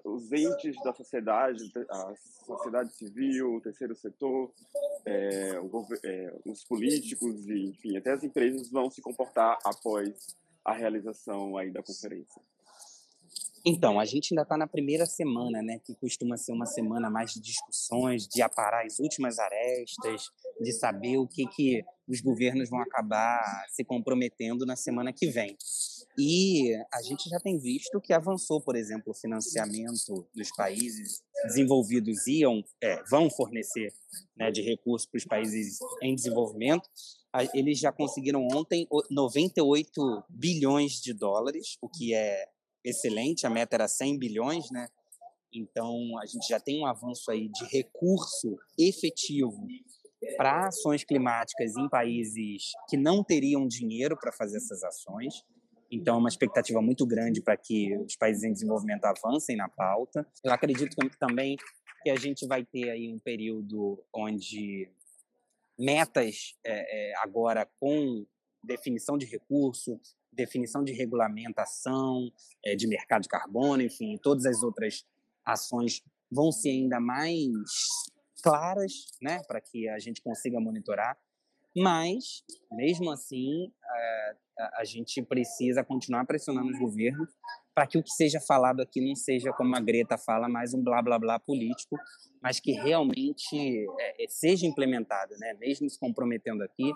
os 0.05 0.31
entes 0.33 0.77
da 0.83 0.92
sociedade, 0.92 1.72
a 1.90 2.14
sociedade 2.44 2.92
civil, 2.94 3.55
o 3.55 3.61
terceiro 3.61 3.94
setor, 3.94 4.53
é, 5.07 5.59
o, 5.61 5.87
é, 6.05 6.35
os 6.44 6.64
políticos 6.64 7.48
e, 7.48 7.70
enfim, 7.70 7.96
até 7.96 8.12
as 8.12 8.22
empresas 8.22 8.70
vão 8.70 8.90
se 8.90 9.00
comportar 9.00 9.59
após 9.64 10.37
a 10.64 10.72
realização 10.72 11.57
aí 11.57 11.70
da 11.70 11.83
conferência? 11.83 12.42
Então, 13.66 13.98
a 13.98 14.05
gente 14.05 14.35
ainda 14.35 14.42
está 14.42 14.59
na 14.59 14.66
primeira 14.66 15.07
semana, 15.07 15.62
né, 15.62 15.79
que 15.83 15.94
costuma 15.94 16.37
ser 16.37 16.53
uma 16.53 16.66
semana 16.66 17.09
mais 17.09 17.33
de 17.33 17.40
discussões, 17.40 18.29
de 18.29 18.42
aparar 18.42 18.85
as 18.85 18.98
últimas 18.98 19.38
arestas, 19.38 20.31
de 20.61 20.72
saber 20.72 21.16
o 21.16 21.27
que, 21.27 21.46
que 21.46 21.83
os 22.06 22.20
governos 22.20 22.68
vão 22.68 22.80
acabar 22.80 23.42
se 23.70 23.84
comprometendo 23.84 24.66
na 24.66 24.76
semana 24.76 25.12
que 25.12 25.26
vem. 25.26 25.56
E 26.18 26.74
a 26.92 27.02
gente 27.02 27.28
já 27.28 27.40
tem 27.40 27.58
visto 27.58 28.00
que 28.00 28.12
avançou, 28.12 28.60
por 28.60 28.76
exemplo, 28.76 29.12
o 29.12 29.14
financiamento 29.14 30.26
dos 30.34 30.50
países 30.56 31.22
desenvolvidos 31.44 32.26
iam, 32.26 32.62
é, 32.80 33.02
vão 33.10 33.28
fornecer 33.30 33.92
né, 34.36 34.50
de 34.50 34.62
recursos 34.62 35.08
para 35.08 35.18
os 35.18 35.24
países 35.24 35.78
em 36.02 36.14
desenvolvimento. 36.14 36.88
Eles 37.52 37.80
já 37.80 37.90
conseguiram 37.90 38.46
ontem 38.52 38.86
98 39.10 40.24
bilhões 40.28 41.00
de 41.00 41.12
dólares, 41.12 41.76
o 41.82 41.88
que 41.88 42.14
é 42.14 42.48
excelente, 42.84 43.46
a 43.46 43.50
meta 43.50 43.74
era 43.74 43.88
100 43.88 44.18
bilhões, 44.18 44.70
né? 44.70 44.86
Então, 45.52 46.18
a 46.20 46.26
gente 46.26 46.48
já 46.48 46.60
tem 46.60 46.80
um 46.80 46.86
avanço 46.86 47.30
aí 47.30 47.48
de 47.48 47.64
recurso 47.66 48.56
efetivo 48.78 49.66
para 50.37 50.68
ações 50.68 51.04
climáticas 51.04 51.76
em 51.76 51.88
países 51.88 52.72
que 52.88 52.96
não 52.96 53.22
teriam 53.22 53.66
dinheiro 53.66 54.16
para 54.16 54.32
fazer 54.32 54.58
essas 54.58 54.82
ações. 54.82 55.44
Então, 55.90 56.16
é 56.16 56.18
uma 56.18 56.28
expectativa 56.28 56.80
muito 56.82 57.06
grande 57.06 57.40
para 57.40 57.56
que 57.56 57.96
os 57.98 58.16
países 58.16 58.42
em 58.42 58.52
desenvolvimento 58.52 59.04
avancem 59.04 59.56
na 59.56 59.68
pauta. 59.68 60.26
Eu 60.42 60.52
acredito 60.52 60.96
também 61.18 61.56
que 62.02 62.10
a 62.10 62.16
gente 62.16 62.46
vai 62.46 62.64
ter 62.64 62.90
aí 62.90 63.08
um 63.08 63.18
período 63.18 64.02
onde 64.12 64.90
metas 65.78 66.54
é, 66.64 67.10
é, 67.10 67.16
agora 67.18 67.68
com 67.78 68.26
definição 68.62 69.18
de 69.18 69.26
recurso, 69.26 70.00
definição 70.32 70.82
de 70.82 70.92
regulamentação 70.92 72.30
é, 72.64 72.74
de 72.74 72.87
mercado 72.87 73.22
de 73.22 73.28
carbono, 73.28 73.82
enfim, 73.82 74.18
todas 74.22 74.46
as 74.46 74.62
outras 74.62 75.04
ações 75.44 76.02
vão 76.30 76.50
ser 76.50 76.70
ainda 76.70 76.98
mais 76.98 77.48
claras, 78.44 78.92
né, 79.22 79.40
para 79.48 79.59
que 79.59 79.88
a 79.88 79.98
gente 79.98 80.20
consiga 80.20 80.61
monitorar. 80.61 81.16
Mas, 81.74 82.44
mesmo 82.70 83.11
assim, 83.11 83.72
é, 83.83 84.37
a 84.74 84.85
gente 84.85 85.22
precisa 85.22 85.83
continuar 85.83 86.26
pressionando 86.26 86.70
os 86.70 86.78
governos 86.78 87.30
para 87.74 87.87
que 87.87 87.98
o 87.98 88.02
que 88.02 88.11
seja 88.11 88.38
falado 88.38 88.80
aqui 88.80 89.00
não 89.00 89.16
seja, 89.16 89.52
como 89.52 89.74
a 89.74 89.80
Greta 89.80 90.16
fala, 90.16 90.48
mais 90.48 90.74
um 90.74 90.85
blá 90.85 91.02
blá 91.02 91.18
blá 91.18 91.40
político, 91.40 91.96
mas 92.40 92.61
que 92.61 92.70
realmente 92.72 93.87
é, 93.98 94.26
seja 94.28 94.66
implementado, 94.66 95.35
né? 95.38 95.54
Mesmo 95.54 95.88
se 95.90 95.98
comprometendo 95.98 96.62
aqui, 96.62 96.92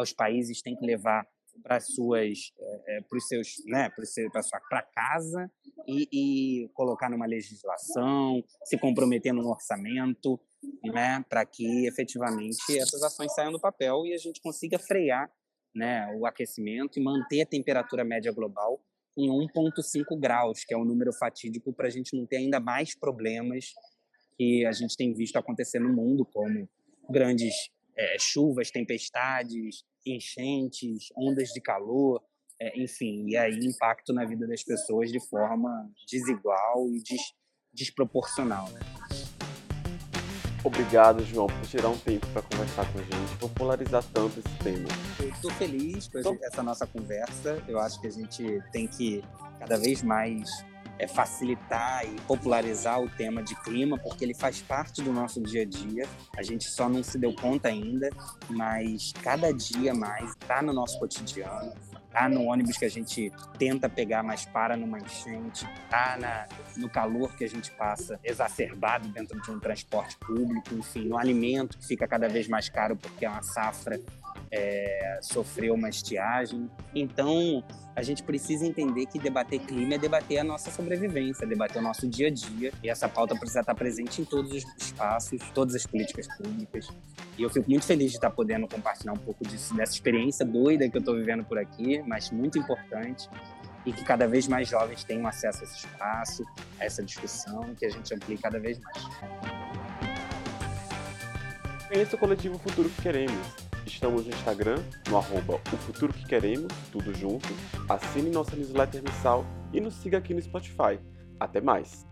os 0.00 0.12
países 0.12 0.60
têm 0.62 0.74
que 0.74 0.84
levar 0.84 1.24
para 1.62 1.80
suas 1.80 2.52
é, 2.86 3.00
para 3.02 3.16
os 3.16 3.26
seus 3.26 3.48
né 3.66 3.88
para 3.90 4.42
sua 4.42 4.60
para 4.68 4.82
casa 4.82 5.50
e, 5.86 6.08
e, 6.12 6.68
colocar 6.74 7.08
numa 7.08 7.26
legislação 7.26 8.42
se 8.64 8.76
comprometendo 8.76 9.40
no 9.40 9.48
orçamento 9.48 10.38
né 10.84 11.24
para 11.28 11.44
que 11.44 11.86
efetivamente 11.86 12.78
essas 12.78 13.02
ações 13.02 13.34
saiam 13.34 13.52
do 13.52 13.60
papel 13.60 14.06
e 14.06 14.12
a 14.14 14.18
gente 14.18 14.40
consiga 14.40 14.78
frear 14.78 15.30
né 15.74 16.08
o 16.18 16.26
aquecimento 16.26 16.98
e 16.98 17.02
manter 17.02 17.42
a 17.42 17.46
temperatura 17.46 18.04
média 18.04 18.32
global 18.32 18.82
em 19.16 19.28
1,5 19.28 20.18
graus 20.18 20.64
que 20.64 20.74
é 20.74 20.76
um 20.76 20.84
número 20.84 21.12
fatídico 21.12 21.72
para 21.72 21.86
a 21.86 21.90
gente 21.90 22.16
não 22.16 22.26
ter 22.26 22.36
ainda 22.36 22.60
mais 22.60 22.94
problemas 22.94 23.72
que 24.36 24.66
a 24.66 24.72
gente 24.72 24.96
tem 24.96 25.14
visto 25.14 25.36
acontecer 25.36 25.78
no 25.78 25.92
mundo, 25.92 26.24
como 26.24 26.68
grandes 27.08 27.54
é, 27.96 28.16
chuvas, 28.18 28.70
tempestades, 28.70 29.84
enchentes, 30.04 31.08
ondas 31.16 31.48
de 31.48 31.60
calor, 31.60 32.22
é, 32.60 32.78
enfim, 32.80 33.26
e 33.28 33.36
aí 33.36 33.58
impacto 33.58 34.12
na 34.12 34.24
vida 34.24 34.46
das 34.46 34.62
pessoas 34.62 35.10
de 35.10 35.20
forma 35.28 35.90
desigual 36.08 36.88
e 36.90 37.02
des, 37.02 37.32
desproporcional. 37.72 38.70
Né? 38.70 38.80
Obrigado, 40.66 41.24
João, 41.24 41.46
por 41.46 41.60
tirar 41.68 41.88
um 41.88 41.96
tempo 41.96 42.26
para 42.32 42.42
conversar 42.42 42.92
com 42.92 42.98
a 42.98 43.02
gente, 43.02 43.36
popularizar 43.38 44.02
tanto 44.12 44.40
esse 44.40 44.58
tema. 44.64 44.88
Eu 45.20 45.28
estou 45.28 45.50
feliz 45.52 46.08
com 46.08 46.36
essa 46.42 46.60
nossa 46.60 46.84
conversa. 46.84 47.62
Eu 47.68 47.78
acho 47.78 48.00
que 48.00 48.08
a 48.08 48.10
gente 48.10 48.60
tem 48.72 48.88
que 48.88 49.22
cada 49.60 49.78
vez 49.78 50.02
mais 50.02 50.50
é, 50.98 51.06
facilitar 51.06 52.04
e 52.04 52.20
popularizar 52.22 53.00
o 53.00 53.08
tema 53.08 53.44
de 53.44 53.54
clima, 53.62 53.96
porque 53.96 54.24
ele 54.24 54.34
faz 54.34 54.60
parte 54.60 55.00
do 55.02 55.12
nosso 55.12 55.40
dia 55.40 55.62
a 55.62 55.64
dia. 55.64 56.04
A 56.36 56.42
gente 56.42 56.68
só 56.68 56.88
não 56.88 57.00
se 57.00 57.16
deu 57.16 57.32
conta 57.32 57.68
ainda, 57.68 58.10
mas 58.50 59.12
cada 59.22 59.52
dia 59.52 59.94
mais 59.94 60.30
está 60.30 60.60
no 60.62 60.72
nosso 60.72 60.98
cotidiano 60.98 61.72
tá 62.16 62.30
no 62.30 62.46
ônibus 62.46 62.78
que 62.78 62.86
a 62.86 62.88
gente 62.88 63.30
tenta 63.58 63.90
pegar, 63.90 64.22
mas 64.22 64.46
para 64.46 64.74
numa 64.74 64.98
enchente, 64.98 65.68
tá 65.90 66.16
na, 66.18 66.46
no 66.74 66.88
calor 66.88 67.36
que 67.36 67.44
a 67.44 67.48
gente 67.48 67.70
passa 67.72 68.18
exacerbado 68.24 69.06
dentro 69.08 69.38
de 69.38 69.50
um 69.50 69.60
transporte 69.60 70.16
público, 70.16 70.74
enfim, 70.74 71.04
no 71.04 71.18
alimento 71.18 71.76
que 71.76 71.86
fica 71.86 72.08
cada 72.08 72.26
vez 72.26 72.48
mais 72.48 72.70
caro 72.70 72.96
porque 72.96 73.26
é 73.26 73.28
uma 73.28 73.42
safra 73.42 74.00
é, 74.56 75.18
sofreu 75.20 75.74
uma 75.74 75.88
estiagem. 75.90 76.70
Então, 76.94 77.62
a 77.94 78.02
gente 78.02 78.22
precisa 78.22 78.64
entender 78.64 79.06
que 79.06 79.18
debater 79.18 79.60
clima 79.60 79.94
é 79.94 79.98
debater 79.98 80.38
a 80.38 80.44
nossa 80.44 80.70
sobrevivência, 80.70 81.44
é 81.44 81.46
debater 81.46 81.80
o 81.80 81.84
nosso 81.84 82.08
dia 82.08 82.28
a 82.28 82.30
dia. 82.30 82.72
E 82.82 82.88
essa 82.88 83.08
pauta 83.08 83.34
precisa 83.36 83.60
estar 83.60 83.74
presente 83.74 84.22
em 84.22 84.24
todos 84.24 84.50
os 84.52 84.64
espaços, 84.78 85.40
todas 85.54 85.74
as 85.74 85.86
políticas 85.86 86.26
públicas. 86.36 86.88
E 87.36 87.42
eu 87.42 87.50
fico 87.50 87.68
muito 87.68 87.84
feliz 87.84 88.10
de 88.10 88.16
estar 88.16 88.30
podendo 88.30 88.66
compartilhar 88.66 89.12
um 89.12 89.18
pouco 89.18 89.46
disso, 89.46 89.74
dessa 89.74 89.92
experiência 89.92 90.44
doida 90.44 90.88
que 90.88 90.96
eu 90.96 91.00
estou 91.00 91.14
vivendo 91.14 91.44
por 91.44 91.58
aqui, 91.58 92.02
mas 92.06 92.30
muito 92.30 92.58
importante. 92.58 93.28
E 93.84 93.92
que 93.92 94.04
cada 94.04 94.26
vez 94.26 94.48
mais 94.48 94.68
jovens 94.68 95.04
tenham 95.04 95.26
acesso 95.26 95.60
a 95.60 95.64
esse 95.64 95.76
espaço, 95.76 96.44
a 96.80 96.84
essa 96.84 97.02
discussão, 97.04 97.74
que 97.76 97.84
a 97.84 97.90
gente 97.90 98.12
amplie 98.12 98.36
cada 98.36 98.58
vez 98.58 98.80
mais. 98.80 99.04
Conheça 101.86 102.16
o 102.16 102.18
coletivo 102.18 102.58
Futuro 102.58 102.88
que 102.88 103.02
Queremos 103.02 103.65
Estamos 103.86 104.26
no 104.26 104.32
Instagram, 104.32 104.82
no 105.08 105.18
arroba 105.18 105.54
o 105.72 105.76
futuro 105.76 106.12
que 106.12 106.26
queremos, 106.26 106.72
tudo 106.90 107.14
junto. 107.14 107.48
Assine 107.88 108.30
nossa 108.30 108.56
newsletter 108.56 109.02
mensal 109.02 109.44
e 109.72 109.80
nos 109.80 109.94
siga 109.94 110.18
aqui 110.18 110.34
no 110.34 110.42
Spotify. 110.42 110.98
Até 111.38 111.60
mais! 111.60 112.05